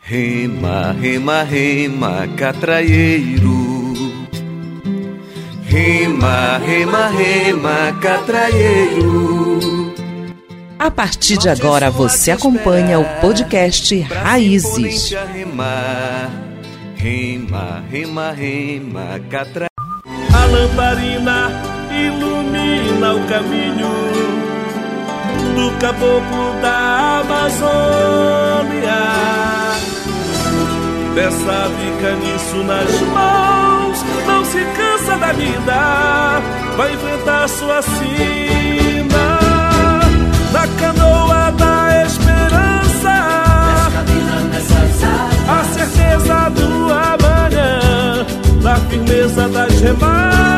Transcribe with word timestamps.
Rema, 0.00 0.92
rema, 1.00 1.42
rema, 1.42 2.28
catraieiro. 2.36 3.92
Rema, 5.64 6.58
rema, 6.58 7.08
rema, 7.08 7.92
catraieiro. 8.00 9.94
A 10.78 10.90
partir 10.90 11.38
de 11.38 11.48
agora 11.48 11.90
você 11.90 12.30
acompanha 12.30 13.00
o 13.00 13.04
podcast 13.20 13.98
Raízes. 14.02 15.10
Rema, 15.32 16.30
rema, 16.94 17.82
rema, 17.90 18.30
rema, 18.32 19.20
catraieiro. 19.28 19.66
A 20.32 20.44
lamparina 20.46 21.50
ilumina 21.90 23.14
o 23.14 23.26
caminho 23.26 23.90
do 25.56 25.70
caboclo 25.78 26.60
da 26.60 27.20
Amazônia. 27.24 29.00
Dessa 31.16 31.70
caniço 32.02 32.56
nas 32.64 33.00
mãos, 33.00 34.04
não 34.26 34.44
se 34.44 34.58
cansa 34.76 35.16
da 35.16 35.32
vida, 35.32 36.42
vai 36.76 36.92
enfrentar 36.92 37.48
sua 37.48 37.80
sina 37.80 39.38
na 40.52 40.68
canoa 40.78 41.50
da 41.52 42.04
esperança. 42.04 43.14
A 45.48 45.64
certeza 45.72 46.50
do 46.50 46.92
amanhã, 46.92 48.26
na 48.60 48.76
firmeza 48.76 49.48
das 49.48 49.80
remadas. 49.80 50.55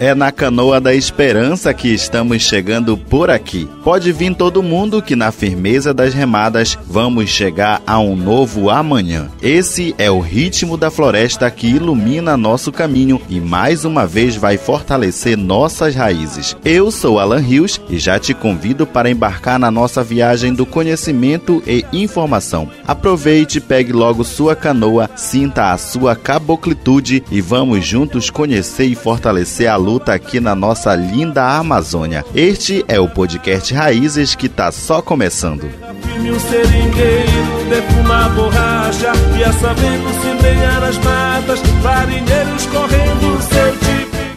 É 0.00 0.14
na 0.14 0.32
canoa 0.32 0.80
da 0.80 0.94
esperança 0.94 1.74
que 1.74 1.88
estamos 1.88 2.40
chegando 2.40 2.96
por 2.96 3.28
aqui. 3.28 3.68
Pode 3.84 4.10
vir 4.12 4.34
todo 4.34 4.62
mundo 4.62 5.02
que 5.02 5.14
na 5.14 5.30
firmeza 5.30 5.92
das 5.92 6.14
remadas 6.14 6.78
vamos 6.88 7.28
chegar 7.28 7.82
a 7.86 8.00
um 8.00 8.16
novo 8.16 8.70
amanhã. 8.70 9.28
Esse 9.42 9.94
é 9.98 10.10
o 10.10 10.18
ritmo 10.18 10.78
da 10.78 10.90
floresta 10.90 11.50
que 11.50 11.66
ilumina 11.66 12.34
nosso 12.34 12.72
caminho 12.72 13.20
e 13.28 13.38
mais 13.38 13.84
uma 13.84 14.06
vez 14.06 14.36
vai 14.36 14.56
fortalecer 14.56 15.36
nossas 15.36 15.94
raízes. 15.94 16.56
Eu 16.64 16.90
sou 16.90 17.18
Alan 17.18 17.40
Rios 17.40 17.78
e 17.90 17.98
já 17.98 18.18
te 18.18 18.32
convido 18.32 18.86
para 18.86 19.10
embarcar 19.10 19.58
na 19.58 19.70
nossa 19.70 20.02
viagem 20.02 20.54
do 20.54 20.64
conhecimento 20.64 21.62
e 21.66 21.84
informação. 21.92 22.70
Aproveite, 22.86 23.60
pegue 23.60 23.92
logo 23.92 24.24
sua 24.24 24.56
canoa, 24.56 25.10
sinta 25.14 25.72
a 25.72 25.76
sua 25.76 26.16
caboclitude 26.16 27.22
e 27.30 27.42
vamos 27.42 27.84
juntos 27.84 28.30
conhecer 28.30 28.86
e 28.86 28.94
fortalecer 28.94 29.68
a 29.68 29.89
luta 29.90 30.14
aqui 30.14 30.38
na 30.38 30.54
nossa 30.54 30.94
linda 30.94 31.44
Amazônia. 31.58 32.24
Este 32.32 32.84
é 32.86 33.00
o 33.00 33.08
podcast 33.08 33.74
Raízes 33.74 34.36
que 34.36 34.46
está 34.46 34.70
só 34.70 35.02
começando. 35.02 35.68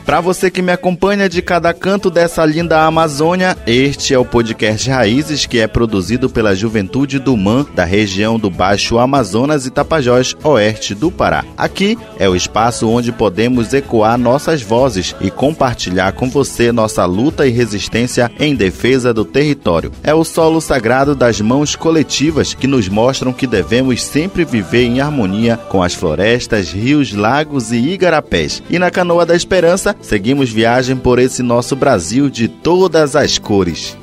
Para 0.06 0.20
você 0.20 0.52
que 0.52 0.62
me 0.62 0.72
acompanha 0.72 1.30
de 1.30 1.42
cada 1.42 1.74
canto 1.74 2.10
dessa 2.10 2.46
linda 2.46 2.82
Amazônia, 2.82 3.58
este 3.66 4.14
é 4.14 4.20
o 4.20 4.26
podcast 4.26 4.90
Raízes 4.90 5.46
que 5.46 5.60
é 5.60 5.68
produzido 5.68 6.30
pela 6.30 6.54
Juventude 6.54 7.20
do 7.20 7.38
MAN 7.38 7.66
da 7.74 7.86
região 7.86 8.38
do 8.38 8.50
Baixo 8.50 9.00
Amazonas 9.00 9.66
e 9.66 9.72
Tapajós, 9.72 10.36
oeste 10.44 10.94
do 10.94 11.10
Pará. 11.10 11.46
Aqui 11.58 11.98
é 12.20 12.28
o 12.28 12.36
espaço 12.36 12.90
onde 12.90 13.14
podemos 13.14 13.74
ecoar 13.74 14.18
nossas 14.18 14.62
vozes 14.62 15.16
e 15.22 15.32
compartilhar 15.32 16.12
com 16.12 16.30
você 16.30 16.72
nossa 16.74 17.06
luta 17.06 17.48
e 17.48 17.52
resistência 17.52 18.30
em 18.38 18.56
defesa 18.56 19.14
do 19.14 19.24
território. 19.24 19.92
É 20.04 20.14
o 20.14 20.26
solo 20.26 20.60
sagrado 20.60 21.16
das 21.16 21.40
mãos 21.40 21.78
coletivas 21.78 22.54
que 22.54 22.68
nos 22.68 22.90
mostram 22.90 23.32
que 23.32 23.48
devemos 23.48 24.04
sempre 24.04 24.44
viver 24.44 24.84
em 24.84 25.00
harmonia 25.00 25.56
com 25.56 25.82
as 25.82 25.94
florestas, 25.94 26.74
rios, 26.74 27.14
lagos 27.14 27.72
e 27.72 27.78
igarapés. 27.78 28.62
E 28.70 28.78
na 28.78 28.92
Canoa 28.92 29.26
da 29.26 29.36
Esperança, 29.36 29.93
seguimos 30.02 30.52
viagem 30.52 30.96
por 30.96 31.20
esse 31.20 31.44
nosso 31.44 31.76
Brasil 31.76 32.30
de 32.30 32.48
todas 32.48 33.16
as 33.16 33.38
cores. 33.38 33.98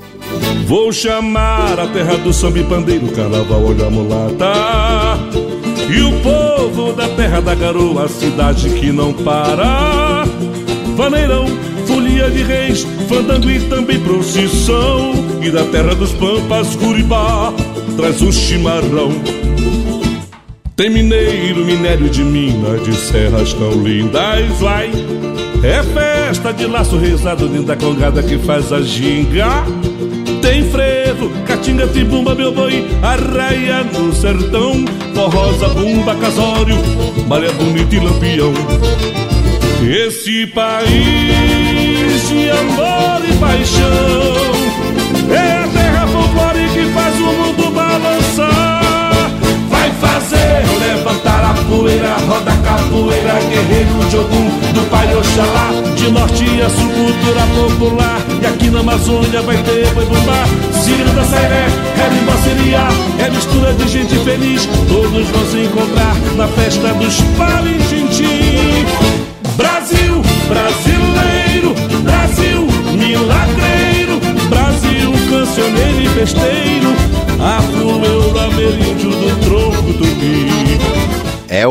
Vou 0.66 0.92
chamar 0.92 1.78
a 1.80 1.86
terra 1.88 2.16
do 2.18 2.32
samba 2.32 2.58
e 2.60 2.64
pandeiro, 2.64 3.08
carnaval, 3.08 3.64
olha 3.64 3.90
mulata. 3.90 5.18
E 5.92 6.00
o 6.02 6.20
povo 6.20 6.92
da 6.92 7.08
terra 7.08 7.40
da 7.40 7.54
garoa, 7.54 8.04
a 8.04 8.08
cidade 8.08 8.70
que 8.70 8.92
não 8.92 9.12
para. 9.12 10.24
Vaneirão, 10.96 11.46
folia 11.86 12.30
de 12.30 12.42
reis, 12.42 12.86
fandango 13.08 13.50
e 13.50 13.58
também 13.68 13.98
procissão. 14.00 15.12
E 15.42 15.50
da 15.50 15.64
terra 15.64 15.94
dos 15.94 16.12
pampas, 16.12 16.76
Curibá, 16.76 17.52
traz 17.96 18.22
o 18.22 18.30
chimarrão 18.30 19.39
tem 20.80 20.88
mineiro, 20.88 21.62
minério 21.62 22.08
de 22.08 22.24
mina, 22.24 22.78
de 22.78 22.94
serras 22.94 23.52
tão 23.52 23.82
lindas, 23.82 24.48
vai. 24.58 24.90
É 25.62 25.82
festa 25.82 26.54
de 26.54 26.64
laço 26.64 26.96
rezado, 26.96 27.46
linda 27.46 27.76
colgada 27.76 28.22
que 28.22 28.38
faz 28.38 28.72
a 28.72 28.80
ginga. 28.80 29.62
Tem 30.40 30.64
frevo, 30.70 31.28
catinga, 31.46 31.86
tibumba, 31.86 32.34
meu 32.34 32.50
boi, 32.50 32.88
arraia 33.02 33.84
no 33.92 34.10
sertão. 34.14 34.82
Forrosa, 35.14 35.68
bumba, 35.68 36.14
casório, 36.14 36.76
malha 37.28 37.52
bonita 37.52 37.96
e 37.96 38.00
lampião. 38.00 38.54
Esse 39.86 40.46
país 40.46 42.26
de 42.26 42.48
amor 42.48 43.20
e 43.28 43.36
paixão 43.36 44.30
é 45.28 45.79
Fazer 50.40 50.96
levantar 50.96 51.44
a 51.44 51.54
poeira, 51.68 52.16
roda 52.26 52.52
capoeira, 52.64 53.34
guerreiro 53.48 54.08
de 54.08 54.16
Ogum, 54.16 54.48
do 54.72 54.90
Pai 54.90 55.14
Oxalá, 55.14 55.70
de 55.94 56.10
norte 56.10 56.44
a 56.62 56.70
sul, 56.70 56.88
cultura 56.88 57.42
popular. 57.54 58.18
E 58.40 58.46
aqui 58.46 58.70
na 58.70 58.80
Amazônia 58.80 59.42
vai 59.42 59.56
ter 59.58 59.86
boi 59.92 60.06
bumbá, 60.06 60.44
signo 60.72 61.12
da 61.14 61.24
Sairé, 61.24 61.66
Carimbó 61.96 62.32
Siriá, 62.42 62.88
é 63.18 63.30
mistura 63.30 63.74
de 63.74 63.88
gente 63.88 64.16
feliz, 64.20 64.66
todos 64.88 65.28
vão 65.28 65.46
se 65.46 65.58
encontrar 65.64 66.16
na 66.36 66.48
festa 66.48 66.88
dos 66.94 67.20
Palintintim. 67.36 68.86
Brasil, 69.56 70.22
brasileiro, 70.48 71.74
Brasil, 72.02 72.66
milagreiro, 72.96 74.20
Brasil, 74.48 75.12
cancioneiro 75.28 76.02
e 76.02 76.08
festeiro, 76.08 76.59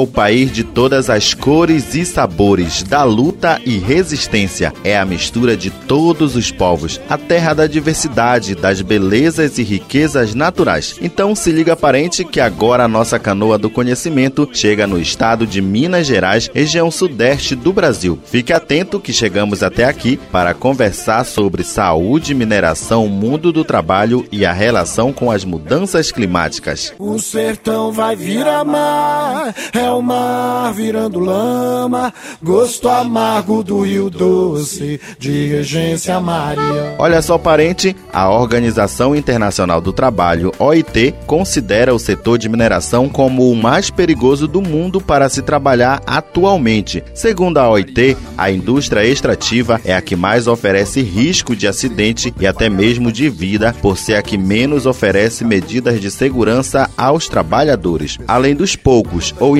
o 0.03 0.07
país 0.07 0.51
de 0.51 0.63
todas 0.63 1.09
as 1.09 1.33
cores 1.33 1.95
e 1.95 2.05
sabores, 2.05 2.83
da 2.83 3.03
luta 3.03 3.61
e 3.65 3.77
resistência. 3.77 4.73
É 4.83 4.97
a 4.97 5.05
mistura 5.05 5.55
de 5.55 5.69
todos 5.69 6.35
os 6.35 6.51
povos, 6.51 6.99
a 7.09 7.17
terra 7.17 7.53
da 7.53 7.67
diversidade, 7.67 8.55
das 8.55 8.81
belezas 8.81 9.57
e 9.57 9.63
riquezas 9.63 10.33
naturais. 10.33 10.95
Então 11.01 11.35
se 11.35 11.51
liga 11.51 11.75
parente 11.75 12.23
que 12.23 12.39
agora 12.39 12.83
a 12.83 12.87
nossa 12.87 13.19
canoa 13.19 13.57
do 13.57 13.69
conhecimento 13.69 14.49
chega 14.51 14.87
no 14.87 14.99
estado 14.99 15.45
de 15.45 15.61
Minas 15.61 16.07
Gerais, 16.07 16.49
região 16.53 16.89
sudeste 16.91 17.55
do 17.55 17.71
Brasil. 17.71 18.19
Fique 18.25 18.53
atento 18.53 18.99
que 18.99 19.13
chegamos 19.13 19.63
até 19.63 19.85
aqui 19.85 20.17
para 20.31 20.53
conversar 20.53 21.25
sobre 21.25 21.63
saúde, 21.63 22.33
mineração, 22.33 23.07
mundo 23.07 23.51
do 23.51 23.63
trabalho 23.63 24.25
e 24.31 24.45
a 24.45 24.51
relação 24.51 25.11
com 25.11 25.31
as 25.31 25.43
mudanças 25.43 26.11
climáticas. 26.11 26.93
O 26.97 27.19
sertão 27.19 27.91
vai 27.91 28.15
virar 28.15 28.63
mar, 28.63 29.53
é 29.73 29.88
o 29.93 30.01
mar 30.01 30.73
virando 30.73 31.19
lama, 31.19 32.13
gosto 32.41 32.87
amargo 32.89 33.63
do 33.63 33.81
rio 33.81 34.09
doce, 34.09 34.99
de 35.17 35.47
regência 35.47 36.19
Maria. 36.19 36.95
Olha 36.97 37.21
só, 37.21 37.37
parente, 37.37 37.95
a 38.11 38.29
Organização 38.29 39.15
Internacional 39.15 39.81
do 39.81 39.93
Trabalho, 39.93 40.51
OIT, 40.59 41.13
considera 41.25 41.93
o 41.93 41.99
setor 41.99 42.37
de 42.37 42.49
mineração 42.49 43.09
como 43.09 43.51
o 43.51 43.55
mais 43.55 43.89
perigoso 43.89 44.47
do 44.47 44.61
mundo 44.61 44.99
para 45.01 45.29
se 45.29 45.41
trabalhar 45.41 46.01
atualmente. 46.05 47.03
Segundo 47.13 47.57
a 47.57 47.69
OIT, 47.69 48.17
a 48.37 48.51
indústria 48.51 49.05
extrativa 49.05 49.79
é 49.83 49.93
a 49.93 50.01
que 50.01 50.15
mais 50.15 50.47
oferece 50.47 51.01
risco 51.01 51.55
de 51.55 51.67
acidente 51.67 52.33
e 52.39 52.47
até 52.47 52.69
mesmo 52.69 53.11
de 53.11 53.29
vida, 53.29 53.75
por 53.81 53.97
ser 53.97 54.15
a 54.15 54.21
que 54.21 54.37
menos 54.37 54.85
oferece 54.85 55.43
medidas 55.43 55.99
de 55.99 56.09
segurança 56.11 56.89
aos 56.97 57.27
trabalhadores. 57.27 58.17
Além 58.27 58.55
dos 58.55 58.75
poucos 58.75 59.33
ou 59.39 59.57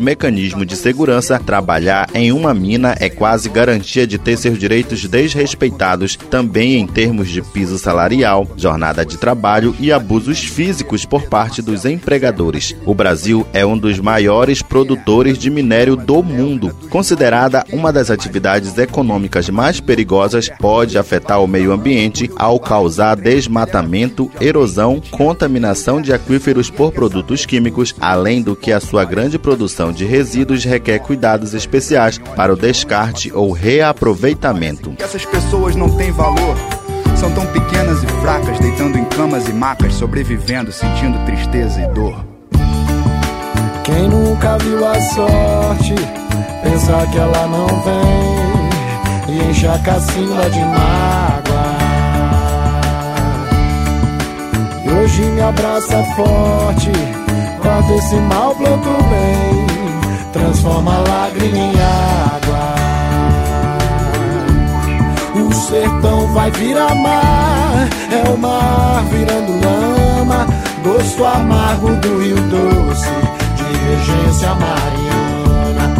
mecanismos 0.00 0.66
de 0.66 0.74
segurança, 0.74 1.38
trabalhar 1.38 2.08
em 2.14 2.32
uma 2.32 2.52
mina 2.52 2.96
é 2.98 3.08
quase 3.08 3.48
garantia 3.48 4.04
de 4.04 4.18
ter 4.18 4.36
seus 4.36 4.58
direitos 4.58 5.04
desrespeitados, 5.04 6.16
também 6.16 6.74
em 6.74 6.86
termos 6.86 7.28
de 7.28 7.40
piso 7.40 7.78
salarial, 7.78 8.48
jornada 8.56 9.06
de 9.06 9.16
trabalho 9.16 9.74
e 9.78 9.92
abusos 9.92 10.40
físicos 10.40 11.04
por 11.04 11.22
parte 11.26 11.62
dos 11.62 11.84
empregadores. 11.84 12.74
O 12.84 12.92
Brasil 12.92 13.46
é 13.52 13.64
um 13.64 13.78
dos 13.78 14.00
maiores 14.00 14.62
produtores 14.62 15.38
de 15.38 15.48
minério 15.48 15.94
do 15.94 16.22
mundo. 16.22 16.74
Considerada 16.90 17.64
uma 17.72 17.92
das 17.92 18.10
atividades 18.10 18.76
econômicas 18.78 19.48
mais 19.48 19.78
perigosas, 19.80 20.50
pode 20.58 20.98
afetar 20.98 21.40
o 21.40 21.46
meio 21.46 21.70
ambiente 21.70 22.28
ao 22.34 22.58
causar 22.58 23.14
desmatamento, 23.14 24.28
erosão, 24.40 25.00
contaminação 25.10 26.02
de 26.02 26.12
aquíferos 26.12 26.68
por 26.68 26.90
produtos 26.90 27.46
químicos, 27.46 27.94
além 28.00 28.42
do 28.42 28.56
que 28.56 28.72
a 28.72 28.80
sua 28.80 29.04
grande 29.04 29.19
produção 29.38 29.92
de 29.92 30.04
resíduos 30.04 30.64
requer 30.64 31.00
cuidados 31.00 31.54
especiais 31.54 32.18
para 32.18 32.52
o 32.52 32.56
descarte 32.56 33.32
ou 33.32 33.52
reaproveitamento. 33.52 34.94
Essas 34.98 35.24
pessoas 35.24 35.76
não 35.76 35.90
têm 35.96 36.10
valor. 36.10 36.56
São 37.16 37.30
tão 37.32 37.44
pequenas 37.46 38.02
e 38.02 38.06
fracas, 38.22 38.58
deitando 38.58 38.96
em 38.96 39.04
camas 39.04 39.46
e 39.48 39.52
macas, 39.52 39.94
sobrevivendo, 39.94 40.72
sentindo 40.72 41.22
tristeza 41.26 41.82
e 41.82 41.86
dor. 41.88 42.24
Quem 43.84 44.08
nunca 44.08 44.56
viu 44.58 44.86
a 44.86 45.00
sorte, 45.00 45.94
pensa 46.62 47.06
que 47.10 47.18
ela 47.18 47.46
não 47.46 47.66
vem 47.66 49.34
e 49.34 49.50
enche 49.50 49.66
a 49.66 49.78
cacimba 49.80 50.48
de 50.50 50.60
mágoa. 50.60 51.80
E 54.84 54.90
hoje 54.90 55.22
me 55.22 55.40
abraça 55.40 56.02
forte, 56.16 56.90
corta 57.62 57.94
esse 57.94 58.16
mal, 58.16 58.54
planto 58.54 58.88
bem, 59.10 59.66
transforma 60.32 60.94
a 60.94 60.98
lágrima 60.98 61.56
em 61.56 61.72
água. 61.80 62.74
O 65.46 65.54
sertão 65.54 66.26
vai 66.34 66.50
virar 66.50 66.94
mar, 66.94 67.88
é 68.10 68.30
o 68.30 68.36
mar 68.36 69.04
virando 69.10 69.52
lama, 69.64 70.46
gosto 70.82 71.24
amargo 71.24 71.94
do 71.96 72.20
rio 72.20 72.36
doce, 72.36 73.10
de 73.56 73.64
regência 73.88 74.54
mariana. 74.54 75.94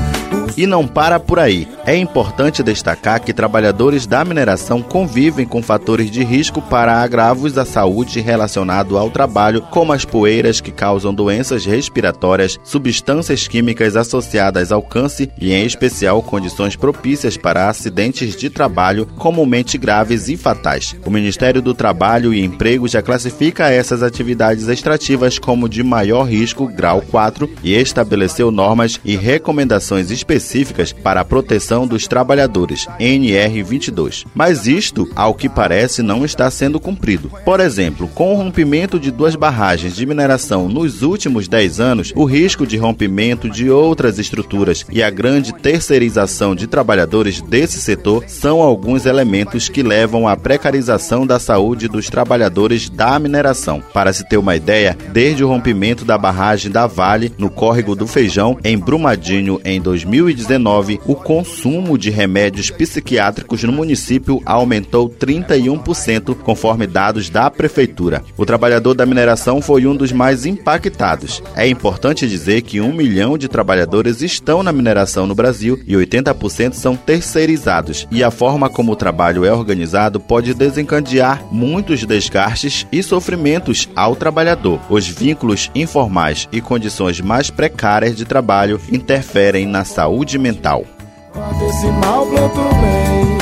E 0.56 0.66
não 0.66 0.86
para 0.86 1.18
por 1.18 1.38
aí. 1.38 1.66
É 1.90 1.96
importante 1.96 2.62
destacar 2.62 3.20
que 3.20 3.32
trabalhadores 3.32 4.06
da 4.06 4.24
mineração 4.24 4.80
convivem 4.80 5.44
com 5.44 5.60
fatores 5.60 6.08
de 6.08 6.22
risco 6.22 6.62
para 6.62 7.02
agravos 7.02 7.58
à 7.58 7.64
saúde 7.64 8.20
relacionado 8.20 8.96
ao 8.96 9.10
trabalho, 9.10 9.60
como 9.60 9.92
as 9.92 10.04
poeiras 10.04 10.60
que 10.60 10.70
causam 10.70 11.12
doenças 11.12 11.64
respiratórias, 11.64 12.60
substâncias 12.62 13.48
químicas 13.48 13.96
associadas 13.96 14.70
ao 14.70 14.80
câncer 14.80 15.32
e, 15.40 15.52
em 15.52 15.66
especial, 15.66 16.22
condições 16.22 16.76
propícias 16.76 17.36
para 17.36 17.68
acidentes 17.68 18.36
de 18.36 18.48
trabalho 18.48 19.04
comumente 19.18 19.76
graves 19.76 20.28
e 20.28 20.36
fatais. 20.36 20.94
O 21.04 21.10
Ministério 21.10 21.60
do 21.60 21.74
Trabalho 21.74 22.32
e 22.32 22.44
Emprego 22.44 22.86
já 22.86 23.02
classifica 23.02 23.68
essas 23.68 24.00
atividades 24.00 24.68
extrativas 24.68 25.40
como 25.40 25.68
de 25.68 25.82
maior 25.82 26.22
risco, 26.22 26.68
grau 26.68 27.02
4, 27.02 27.50
e 27.64 27.74
estabeleceu 27.74 28.52
normas 28.52 29.00
e 29.04 29.16
recomendações 29.16 30.12
específicas 30.12 30.92
para 30.92 31.22
a 31.22 31.24
proteção 31.24 31.79
dos 31.86 32.06
Trabalhadores, 32.06 32.86
NR22. 32.98 34.26
Mas 34.34 34.66
isto, 34.66 35.08
ao 35.14 35.34
que 35.34 35.48
parece, 35.48 36.02
não 36.02 36.24
está 36.24 36.50
sendo 36.50 36.80
cumprido. 36.80 37.30
Por 37.44 37.60
exemplo, 37.60 38.08
com 38.08 38.32
o 38.32 38.36
rompimento 38.36 38.98
de 38.98 39.10
duas 39.10 39.34
barragens 39.34 39.94
de 39.94 40.06
mineração 40.06 40.68
nos 40.68 41.02
últimos 41.02 41.48
10 41.48 41.80
anos, 41.80 42.12
o 42.16 42.24
risco 42.24 42.66
de 42.66 42.76
rompimento 42.76 43.48
de 43.48 43.70
outras 43.70 44.18
estruturas 44.18 44.84
e 44.90 45.02
a 45.02 45.10
grande 45.10 45.52
terceirização 45.52 46.54
de 46.54 46.66
trabalhadores 46.66 47.40
desse 47.40 47.80
setor 47.80 48.24
são 48.26 48.60
alguns 48.60 49.06
elementos 49.06 49.68
que 49.68 49.82
levam 49.82 50.26
à 50.26 50.36
precarização 50.36 51.26
da 51.26 51.38
saúde 51.38 51.88
dos 51.88 52.08
trabalhadores 52.08 52.88
da 52.88 53.18
mineração. 53.18 53.82
Para 53.92 54.12
se 54.12 54.28
ter 54.28 54.36
uma 54.36 54.56
ideia, 54.56 54.96
desde 55.12 55.44
o 55.44 55.48
rompimento 55.48 56.04
da 56.04 56.18
barragem 56.18 56.70
da 56.70 56.86
Vale, 56.86 57.32
no 57.38 57.50
córrego 57.50 57.94
do 57.94 58.06
Feijão, 58.06 58.58
em 58.64 58.76
Brumadinho, 58.78 59.60
em 59.64 59.80
2019, 59.80 61.00
o 61.06 61.14
consumo 61.14 61.69
de 61.98 62.10
remédios 62.10 62.70
psiquiátricos 62.70 63.62
no 63.62 63.72
município 63.72 64.42
aumentou 64.44 65.08
31%, 65.08 66.34
conforme 66.36 66.86
dados 66.86 67.30
da 67.30 67.50
prefeitura. 67.50 68.22
O 68.36 68.44
trabalhador 68.44 68.94
da 68.94 69.06
mineração 69.06 69.62
foi 69.62 69.86
um 69.86 69.94
dos 69.94 70.12
mais 70.12 70.46
impactados. 70.46 71.42
É 71.54 71.68
importante 71.68 72.28
dizer 72.28 72.62
que 72.62 72.80
um 72.80 72.92
milhão 72.92 73.38
de 73.38 73.48
trabalhadores 73.48 74.22
estão 74.22 74.62
na 74.62 74.72
mineração 74.72 75.26
no 75.26 75.34
Brasil 75.34 75.80
e 75.86 75.94
80% 75.94 76.72
são 76.72 76.96
terceirizados. 76.96 78.06
E 78.10 78.24
a 78.24 78.30
forma 78.30 78.68
como 78.68 78.92
o 78.92 78.96
trabalho 78.96 79.44
é 79.44 79.52
organizado 79.52 80.18
pode 80.18 80.54
desencadear 80.54 81.44
muitos 81.50 82.04
desgastes 82.04 82.86
e 82.90 83.02
sofrimentos 83.02 83.88
ao 83.94 84.16
trabalhador. 84.16 84.80
Os 84.88 85.06
vínculos 85.06 85.70
informais 85.74 86.48
e 86.50 86.60
condições 86.60 87.20
mais 87.20 87.50
precárias 87.50 88.16
de 88.16 88.24
trabalho 88.24 88.80
interferem 88.90 89.66
na 89.66 89.84
saúde 89.84 90.38
mental. 90.38 90.84
Corta 91.32 91.64
esse 91.64 91.86
mal, 91.86 92.26
planto 92.26 92.60
bem, 92.60 93.38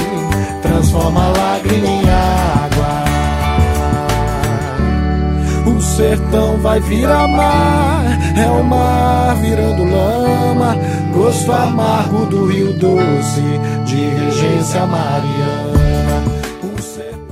transforma 0.60 1.24
a 1.24 1.28
lágrima 1.28 1.86
em 1.86 2.02
água. 2.10 3.04
O 5.74 5.80
sertão 5.80 6.58
vai 6.58 6.80
virar 6.80 7.26
mar, 7.28 8.04
é 8.36 8.50
o 8.50 8.62
mar 8.62 9.34
virando 9.36 9.84
lama, 9.84 10.76
gosto 11.14 11.50
amargo 11.50 12.26
do 12.26 12.46
rio 12.46 12.74
doce, 12.74 13.42
de 13.86 13.96
regência 13.96 14.84
mariana. 14.86 15.77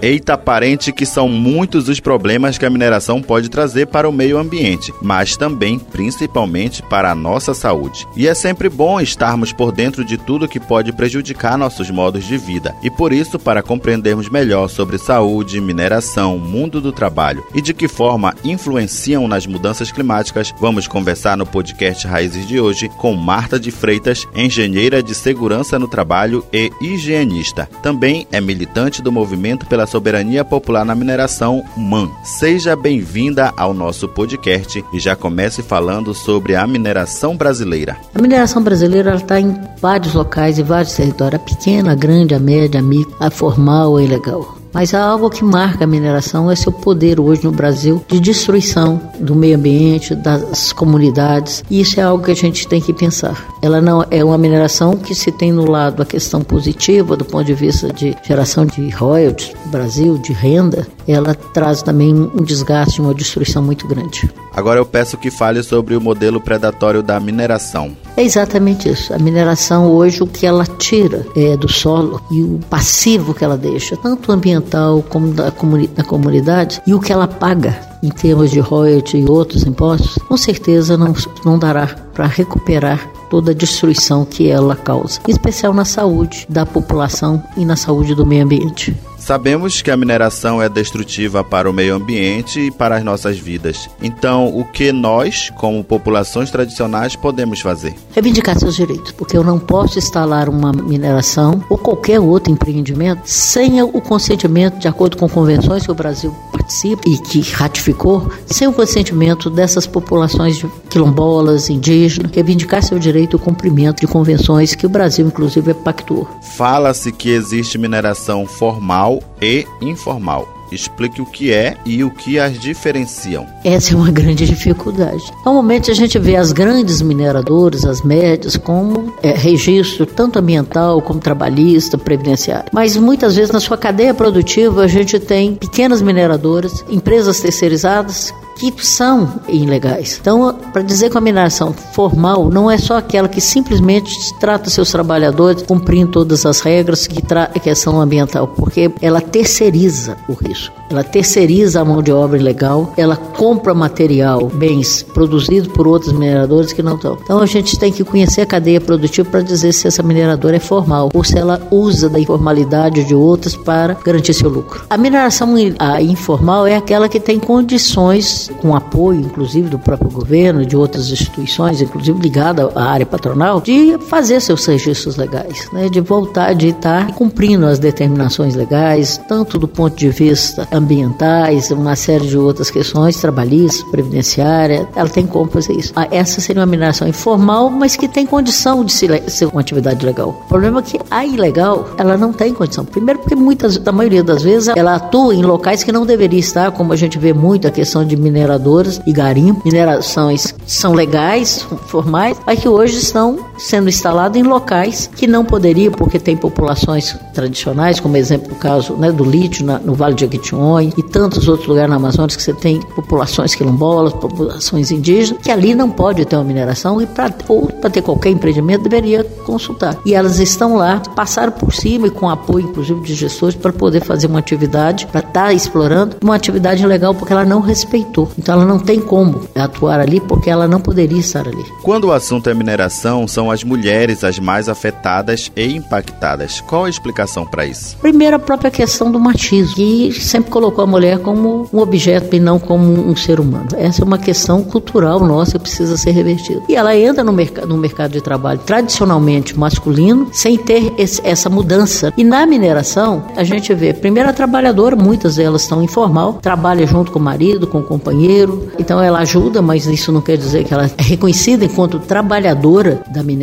Eita 0.06 0.38
parente 0.38 0.92
que 0.92 1.04
são 1.04 1.28
muitos 1.28 1.88
os 1.88 1.98
problemas 1.98 2.56
que 2.56 2.64
a 2.64 2.70
mineração 2.70 3.20
pode 3.20 3.48
trazer 3.48 3.86
para 3.88 4.08
o 4.08 4.12
meio 4.12 4.38
ambiente, 4.38 4.94
mas 5.02 5.36
também, 5.36 5.80
principalmente, 5.80 6.80
para 6.80 7.10
a 7.10 7.14
nossa 7.14 7.52
saúde. 7.52 8.06
E 8.14 8.28
é 8.28 8.32
sempre 8.32 8.68
bom 8.68 9.00
estarmos 9.00 9.52
por 9.52 9.72
dentro 9.72 10.04
de 10.04 10.16
tudo 10.16 10.46
que 10.46 10.60
pode 10.60 10.92
prejudicar 10.92 11.58
nossos 11.58 11.90
modos 11.90 12.24
de 12.24 12.38
vida. 12.38 12.72
E 12.84 12.88
por 12.88 13.12
isso, 13.12 13.36
para 13.36 13.64
compreendermos 13.64 14.28
melhor 14.28 14.68
sobre 14.68 14.96
saúde, 14.96 15.60
mineração, 15.60 16.38
mundo 16.38 16.80
do 16.80 16.92
trabalho 16.92 17.44
e 17.52 17.60
de 17.60 17.74
que 17.74 17.88
forma 17.88 18.32
influenciam 18.44 19.26
nas 19.26 19.44
mudanças 19.44 19.90
climáticas, 19.90 20.54
vamos 20.60 20.86
conversar 20.86 21.36
no 21.36 21.44
podcast 21.44 22.06
Raízes 22.06 22.46
de 22.46 22.60
hoje 22.60 22.88
com 22.90 23.12
Marta 23.14 23.58
de 23.58 23.72
Freitas, 23.72 24.24
engenheira 24.36 25.02
de 25.02 25.16
segurança 25.16 25.80
no 25.80 25.88
trabalho 25.88 26.46
e 26.52 26.70
higienista. 26.80 27.68
Também 27.82 28.24
é 28.30 28.40
militante 28.40 29.02
do 29.02 29.10
movimento 29.10 29.66
pela 29.66 29.84
soberania 29.96 30.44
popular 30.44 30.84
na 30.84 30.94
mineração, 30.94 31.64
MAN. 31.74 32.10
Seja 32.22 32.76
bem-vinda 32.76 33.50
ao 33.56 33.72
nosso 33.72 34.06
podcast 34.06 34.84
e 34.92 35.00
já 35.00 35.16
comece 35.16 35.62
falando 35.62 36.12
sobre 36.12 36.54
a 36.54 36.66
mineração 36.66 37.34
brasileira. 37.34 37.96
A 38.14 38.20
mineração 38.20 38.62
brasileira 38.62 39.14
está 39.14 39.40
em 39.40 39.58
vários 39.80 40.12
locais 40.12 40.58
e 40.58 40.62
vários 40.62 40.94
territórios, 40.94 41.40
a 41.40 41.44
pequena, 41.44 41.92
a 41.92 41.94
grande, 41.94 42.34
a 42.34 42.38
média, 42.38 42.80
a 42.80 42.82
micro, 42.82 43.16
a 43.18 43.30
formal, 43.30 43.96
a 43.96 44.02
ilegal. 44.02 44.58
Mas 44.76 44.92
há 44.92 45.02
algo 45.02 45.30
que 45.30 45.42
marca 45.42 45.84
a 45.84 45.86
mineração, 45.86 46.50
é 46.50 46.54
seu 46.54 46.70
poder 46.70 47.18
hoje 47.18 47.42
no 47.44 47.50
Brasil 47.50 48.04
de 48.06 48.20
destruição 48.20 49.00
do 49.18 49.34
meio 49.34 49.56
ambiente, 49.56 50.14
das 50.14 50.70
comunidades. 50.74 51.64
E 51.70 51.80
isso 51.80 51.98
é 51.98 52.02
algo 52.02 52.22
que 52.22 52.32
a 52.32 52.36
gente 52.36 52.68
tem 52.68 52.82
que 52.82 52.92
pensar. 52.92 53.42
Ela 53.66 53.80
não 53.80 54.06
é 54.12 54.22
uma 54.22 54.38
mineração 54.38 54.96
que 54.96 55.12
se 55.12 55.32
tem 55.32 55.50
no 55.50 55.68
lado 55.68 56.00
a 56.00 56.06
questão 56.06 56.40
positiva, 56.40 57.16
do 57.16 57.24
ponto 57.24 57.44
de 57.44 57.52
vista 57.52 57.92
de 57.92 58.16
geração 58.22 58.64
de 58.64 58.88
royalties 58.90 59.52
no 59.64 59.72
Brasil, 59.72 60.18
de 60.18 60.32
renda, 60.32 60.86
ela 61.08 61.34
traz 61.34 61.82
também 61.82 62.14
um 62.14 62.44
desgaste, 62.44 63.00
uma 63.00 63.12
destruição 63.12 63.64
muito 63.64 63.88
grande. 63.88 64.30
Agora 64.54 64.78
eu 64.78 64.86
peço 64.86 65.18
que 65.18 65.32
fale 65.32 65.64
sobre 65.64 65.96
o 65.96 66.00
modelo 66.00 66.40
predatório 66.40 67.02
da 67.02 67.18
mineração. 67.18 67.96
É 68.16 68.22
exatamente 68.22 68.88
isso. 68.88 69.12
A 69.12 69.18
mineração 69.18 69.90
hoje, 69.90 70.22
o 70.22 70.28
que 70.28 70.46
ela 70.46 70.64
tira 70.64 71.26
é, 71.34 71.56
do 71.56 71.68
solo 71.68 72.22
e 72.30 72.44
o 72.44 72.60
passivo 72.70 73.34
que 73.34 73.44
ela 73.44 73.58
deixa, 73.58 73.96
tanto 73.96 74.30
ambiental 74.30 75.02
como 75.08 75.32
da, 75.32 75.50
comuni 75.50 75.88
da 75.88 76.04
comunidade, 76.04 76.80
e 76.86 76.94
o 76.94 77.00
que 77.00 77.12
ela 77.12 77.26
paga 77.26 77.76
em 78.00 78.10
termos 78.10 78.52
de 78.52 78.60
royalty 78.60 79.18
e 79.18 79.28
outros 79.28 79.64
impostos, 79.66 80.22
com 80.28 80.36
certeza 80.36 80.96
não, 80.96 81.12
não 81.44 81.58
dará 81.58 81.88
para 82.14 82.26
recuperar 82.26 83.15
toda 83.30 83.50
a 83.50 83.54
destruição 83.54 84.24
que 84.24 84.48
ela 84.48 84.76
causa, 84.76 85.20
em 85.26 85.30
especial 85.30 85.72
na 85.72 85.84
saúde 85.84 86.46
da 86.48 86.64
população 86.64 87.42
e 87.56 87.64
na 87.64 87.76
saúde 87.76 88.14
do 88.14 88.26
meio 88.26 88.44
ambiente. 88.44 88.96
Sabemos 89.26 89.82
que 89.82 89.90
a 89.90 89.96
mineração 89.96 90.62
é 90.62 90.68
destrutiva 90.68 91.42
para 91.42 91.68
o 91.68 91.72
meio 91.72 91.96
ambiente 91.96 92.60
e 92.60 92.70
para 92.70 92.96
as 92.96 93.02
nossas 93.02 93.36
vidas. 93.36 93.90
Então, 94.00 94.56
o 94.56 94.64
que 94.64 94.92
nós, 94.92 95.50
como 95.56 95.82
populações 95.82 96.48
tradicionais, 96.48 97.16
podemos 97.16 97.60
fazer? 97.60 97.92
Reivindicar 98.12 98.56
seus 98.56 98.76
direitos, 98.76 99.10
porque 99.10 99.36
eu 99.36 99.42
não 99.42 99.58
posso 99.58 99.98
instalar 99.98 100.48
uma 100.48 100.72
mineração 100.72 101.60
ou 101.68 101.76
qualquer 101.76 102.20
outro 102.20 102.52
empreendimento 102.52 103.22
sem 103.24 103.82
o 103.82 104.00
consentimento, 104.00 104.78
de 104.78 104.86
acordo 104.86 105.16
com 105.16 105.28
convenções 105.28 105.84
que 105.84 105.90
o 105.90 105.94
Brasil 105.96 106.32
participa 106.52 107.02
e 107.08 107.18
que 107.18 107.40
ratificou, 107.50 108.30
sem 108.46 108.68
o 108.68 108.72
consentimento 108.72 109.50
dessas 109.50 109.88
populações 109.88 110.64
quilombolas, 110.88 111.68
indígenas, 111.68 112.30
reivindicar 112.30 112.80
seu 112.80 112.96
direito 112.96 113.36
ao 113.36 113.42
cumprimento 113.42 114.02
de 114.02 114.06
convenções 114.06 114.76
que 114.76 114.86
o 114.86 114.88
Brasil, 114.88 115.26
inclusive, 115.26 115.74
pactuou. 115.74 116.28
Fala-se 116.56 117.10
que 117.10 117.30
existe 117.30 117.76
mineração 117.76 118.46
formal 118.46 119.15
e 119.40 119.66
informal. 119.80 120.56
Explique 120.70 121.22
o 121.22 121.26
que 121.26 121.52
é 121.52 121.76
e 121.86 122.02
o 122.02 122.10
que 122.10 122.38
as 122.38 122.58
diferenciam. 122.58 123.46
Essa 123.64 123.94
é 123.94 123.96
uma 123.96 124.10
grande 124.10 124.46
dificuldade. 124.46 125.22
Normalmente 125.44 125.90
a 125.90 125.94
gente 125.94 126.18
vê 126.18 126.36
as 126.36 126.52
grandes 126.52 127.00
mineradoras, 127.00 127.84
as 127.84 128.02
médias, 128.02 128.56
como 128.56 129.12
é, 129.22 129.30
registro 129.30 130.04
tanto 130.06 130.38
ambiental 130.38 131.00
como 131.00 131.20
trabalhista, 131.20 131.96
previdenciário. 131.96 132.70
Mas 132.72 132.96
muitas 132.96 133.36
vezes 133.36 133.52
na 133.52 133.60
sua 133.60 133.78
cadeia 133.78 134.12
produtiva 134.12 134.82
a 134.82 134.88
gente 134.88 135.20
tem 135.20 135.54
pequenas 135.54 136.02
mineradoras, 136.02 136.84
empresas 136.88 137.40
terceirizadas 137.40 138.34
que 138.56 138.72
são 138.84 139.40
ilegais. 139.48 140.18
Então, 140.20 140.54
para 140.72 140.82
dizer 140.82 141.10
que 141.10 141.18
a 141.18 141.20
mineração 141.20 141.72
formal 141.72 142.48
não 142.48 142.70
é 142.70 142.78
só 142.78 142.96
aquela 142.96 143.28
que 143.28 143.40
simplesmente 143.40 144.12
trata 144.40 144.70
seus 144.70 144.90
trabalhadores 144.90 145.62
cumprindo 145.62 146.10
todas 146.10 146.46
as 146.46 146.60
regras 146.60 147.06
que, 147.06 147.22
que 147.60 147.74
são 147.74 148.00
ambiental, 148.00 148.48
porque 148.48 148.90
ela 149.00 149.20
terceiriza 149.20 150.16
o 150.28 150.32
risco. 150.32 150.74
Ela 150.90 151.02
terceiriza 151.02 151.80
a 151.80 151.84
mão 151.84 152.02
de 152.02 152.12
obra 152.12 152.38
ilegal, 152.38 152.92
ela 152.96 153.16
compra 153.16 153.74
material, 153.74 154.46
bens 154.46 155.02
produzidos 155.02 155.68
por 155.68 155.86
outros 155.86 156.12
mineradores 156.12 156.72
que 156.72 156.82
não 156.82 156.94
estão. 156.96 157.18
Então 157.22 157.40
a 157.40 157.46
gente 157.46 157.78
tem 157.78 157.92
que 157.92 158.04
conhecer 158.04 158.42
a 158.42 158.46
cadeia 158.46 158.80
produtiva 158.80 159.28
para 159.28 159.40
dizer 159.40 159.72
se 159.72 159.86
essa 159.86 160.02
mineradora 160.02 160.56
é 160.56 160.60
formal 160.60 161.10
ou 161.12 161.24
se 161.24 161.36
ela 161.38 161.60
usa 161.70 162.08
da 162.08 162.20
informalidade 162.20 163.04
de 163.04 163.14
outras 163.14 163.56
para 163.56 163.94
garantir 164.04 164.34
seu 164.34 164.48
lucro. 164.48 164.84
A 164.88 164.96
mineração 164.96 165.54
a 165.78 166.00
informal 166.02 166.66
é 166.66 166.76
aquela 166.76 167.08
que 167.08 167.18
tem 167.18 167.38
condições, 167.38 168.50
com 168.60 168.74
apoio 168.74 169.20
inclusive 169.20 169.68
do 169.68 169.78
próprio 169.78 170.10
governo, 170.10 170.64
de 170.64 170.76
outras 170.76 171.10
instituições, 171.10 171.80
inclusive 171.80 172.18
ligada 172.20 172.70
à 172.74 172.84
área 172.84 173.06
patronal, 173.06 173.60
de 173.60 173.98
fazer 174.08 174.40
seus 174.40 174.64
registros 174.66 175.16
legais, 175.16 175.68
né? 175.72 175.88
de 175.88 176.00
voltar, 176.00 176.54
de 176.54 176.68
estar 176.68 177.12
cumprindo 177.12 177.66
as 177.66 177.78
determinações 177.78 178.54
legais, 178.54 179.20
tanto 179.28 179.58
do 179.58 179.66
ponto 179.66 179.96
de 179.96 180.08
vista 180.10 180.68
ambientais, 180.76 181.70
uma 181.70 181.96
série 181.96 182.26
de 182.26 182.38
outras 182.38 182.70
questões, 182.70 183.16
trabalhistas, 183.20 183.82
previdenciária, 183.90 184.88
ela 184.94 185.08
tem 185.08 185.26
como 185.26 185.50
fazer 185.50 185.74
isso. 185.74 185.92
Ah, 185.96 186.08
essa 186.10 186.40
seria 186.40 186.60
uma 186.60 186.66
mineração 186.66 187.06
informal, 187.08 187.70
mas 187.70 187.96
que 187.96 188.08
tem 188.08 188.26
condição 188.26 188.84
de 188.84 188.92
ser 188.92 189.46
uma 189.46 189.60
atividade 189.60 190.04
legal. 190.04 190.30
O 190.44 190.48
problema 190.48 190.80
é 190.80 190.82
que 190.82 191.00
a 191.10 191.24
ilegal, 191.24 191.88
ela 191.96 192.16
não 192.16 192.32
tem 192.32 192.52
condição. 192.52 192.84
Primeiro 192.84 193.20
porque 193.20 193.34
muitas, 193.34 193.78
da 193.78 193.92
maioria 193.92 194.22
das 194.22 194.42
vezes, 194.42 194.68
ela 194.68 194.96
atua 194.96 195.34
em 195.34 195.42
locais 195.42 195.82
que 195.82 195.92
não 195.92 196.06
deveria 196.06 196.40
estar, 196.40 196.70
como 196.72 196.92
a 196.92 196.96
gente 196.96 197.18
vê 197.18 197.32
muito 197.32 197.66
a 197.66 197.70
questão 197.70 198.04
de 198.04 198.16
mineradoras 198.16 199.00
e 199.06 199.12
garimpo. 199.12 199.62
Minerações 199.64 200.54
são 200.66 200.92
legais, 200.92 201.66
formais, 201.86 202.36
mas 202.46 202.60
que 202.60 202.68
hoje 202.68 202.98
estão 202.98 203.38
sendo 203.58 203.88
instaladas 203.88 204.40
em 204.40 204.44
locais 204.44 205.10
que 205.14 205.26
não 205.26 205.44
poderiam, 205.44 205.92
porque 205.92 206.18
tem 206.18 206.36
populações 206.36 207.16
tradicionais, 207.32 208.00
como 208.00 208.16
exemplo 208.16 208.52
o 208.52 208.56
caso 208.56 208.94
né, 208.94 209.10
do 209.10 209.24
lítio 209.24 209.64
na, 209.64 209.78
no 209.78 209.94
Vale 209.94 210.14
de 210.14 210.22
Jequitinhonha, 210.22 210.92
e 210.96 211.02
tantos 211.02 211.48
outros 211.48 211.68
lugares 211.68 211.90
na 211.90 211.96
Amazônia 211.96 212.36
que 212.36 212.42
você 212.42 212.52
tem 212.52 212.80
populações 212.80 213.54
quilombolas, 213.54 214.12
populações 214.12 214.90
indígenas, 214.90 215.42
que 215.42 215.50
ali 215.50 215.74
não 215.74 215.90
pode 215.90 216.24
ter 216.24 216.36
uma 216.36 216.44
mineração 216.44 217.00
e 217.00 217.06
pra, 217.06 217.32
ou 217.48 217.66
para 217.66 217.90
ter 217.90 218.02
qualquer 218.02 218.30
empreendimento 218.30 218.82
deveria 218.82 219.24
consultar. 219.44 219.96
E 220.04 220.14
elas 220.14 220.38
estão 220.38 220.76
lá, 220.76 221.00
passaram 221.14 221.52
por 221.52 221.72
cima 221.72 222.06
e 222.06 222.10
com 222.10 222.28
apoio 222.28 222.66
inclusive 222.68 223.00
de 223.00 223.14
gestores 223.14 223.54
para 223.54 223.72
poder 223.72 224.00
fazer 224.02 224.26
uma 224.26 224.38
atividade, 224.38 225.06
para 225.06 225.20
estar 225.20 225.46
tá 225.46 225.52
explorando 225.52 226.16
uma 226.22 226.34
atividade 226.34 226.84
legal 226.86 227.14
porque 227.14 227.32
ela 227.32 227.44
não 227.44 227.60
respeitou. 227.60 228.30
Então 228.38 228.54
ela 228.54 228.64
não 228.64 228.78
tem 228.78 229.00
como 229.00 229.42
atuar 229.54 230.00
ali 230.00 230.20
porque 230.20 230.50
ela 230.50 230.66
não 230.68 230.80
poderia 230.80 231.18
estar 231.18 231.46
ali. 231.46 231.64
Quando 231.82 232.04
o 232.04 232.12
assunto 232.12 232.48
é 232.48 232.54
mineração, 232.54 233.26
são 233.26 233.45
as 233.50 233.64
mulheres 233.64 234.24
as 234.24 234.38
mais 234.38 234.68
afetadas 234.68 235.50
e 235.56 235.64
impactadas. 235.64 236.60
Qual 236.60 236.84
a 236.84 236.90
explicação 236.90 237.46
para 237.46 237.66
isso? 237.66 237.96
Primeiro, 237.98 238.36
a 238.36 238.38
própria 238.38 238.70
questão 238.70 239.10
do 239.10 239.18
machismo, 239.18 239.74
que 239.74 240.12
sempre 240.12 240.50
colocou 240.50 240.84
a 240.84 240.86
mulher 240.86 241.18
como 241.18 241.68
um 241.72 241.78
objeto 241.78 242.34
e 242.34 242.40
não 242.40 242.58
como 242.58 242.92
um 242.92 243.16
ser 243.16 243.40
humano. 243.40 243.68
Essa 243.76 244.02
é 244.02 244.04
uma 244.04 244.18
questão 244.18 244.62
cultural 244.62 245.20
nossa 245.20 245.52
que 245.52 245.60
precisa 245.60 245.96
ser 245.96 246.10
revertida. 246.10 246.62
E 246.68 246.76
ela 246.76 246.96
entra 246.96 247.22
no, 247.22 247.32
merc 247.32 247.58
no 247.66 247.76
mercado 247.76 248.12
de 248.12 248.20
trabalho 248.20 248.60
tradicionalmente 248.60 249.58
masculino, 249.58 250.28
sem 250.32 250.56
ter 250.56 250.92
esse, 250.98 251.20
essa 251.24 251.48
mudança. 251.48 252.12
E 252.16 252.24
na 252.24 252.46
mineração, 252.46 253.24
a 253.36 253.44
gente 253.44 253.72
vê, 253.74 253.92
primeiro 253.92 254.28
a 254.28 254.32
trabalhadora, 254.32 254.96
muitas 254.96 255.36
delas 255.36 255.62
estão 255.62 255.82
informal, 255.82 256.34
trabalha 256.34 256.86
junto 256.86 257.12
com 257.12 257.18
o 257.18 257.22
marido, 257.22 257.66
com 257.66 257.78
o 257.78 257.82
companheiro, 257.82 258.68
então 258.78 259.00
ela 259.00 259.20
ajuda, 259.20 259.60
mas 259.62 259.86
isso 259.86 260.12
não 260.12 260.20
quer 260.20 260.36
dizer 260.36 260.64
que 260.64 260.72
ela 260.72 260.86
é 260.86 261.02
reconhecida 261.02 261.64
enquanto 261.64 261.98
trabalhadora 261.98 263.02
da 263.08 263.22
mineração. 263.22 263.35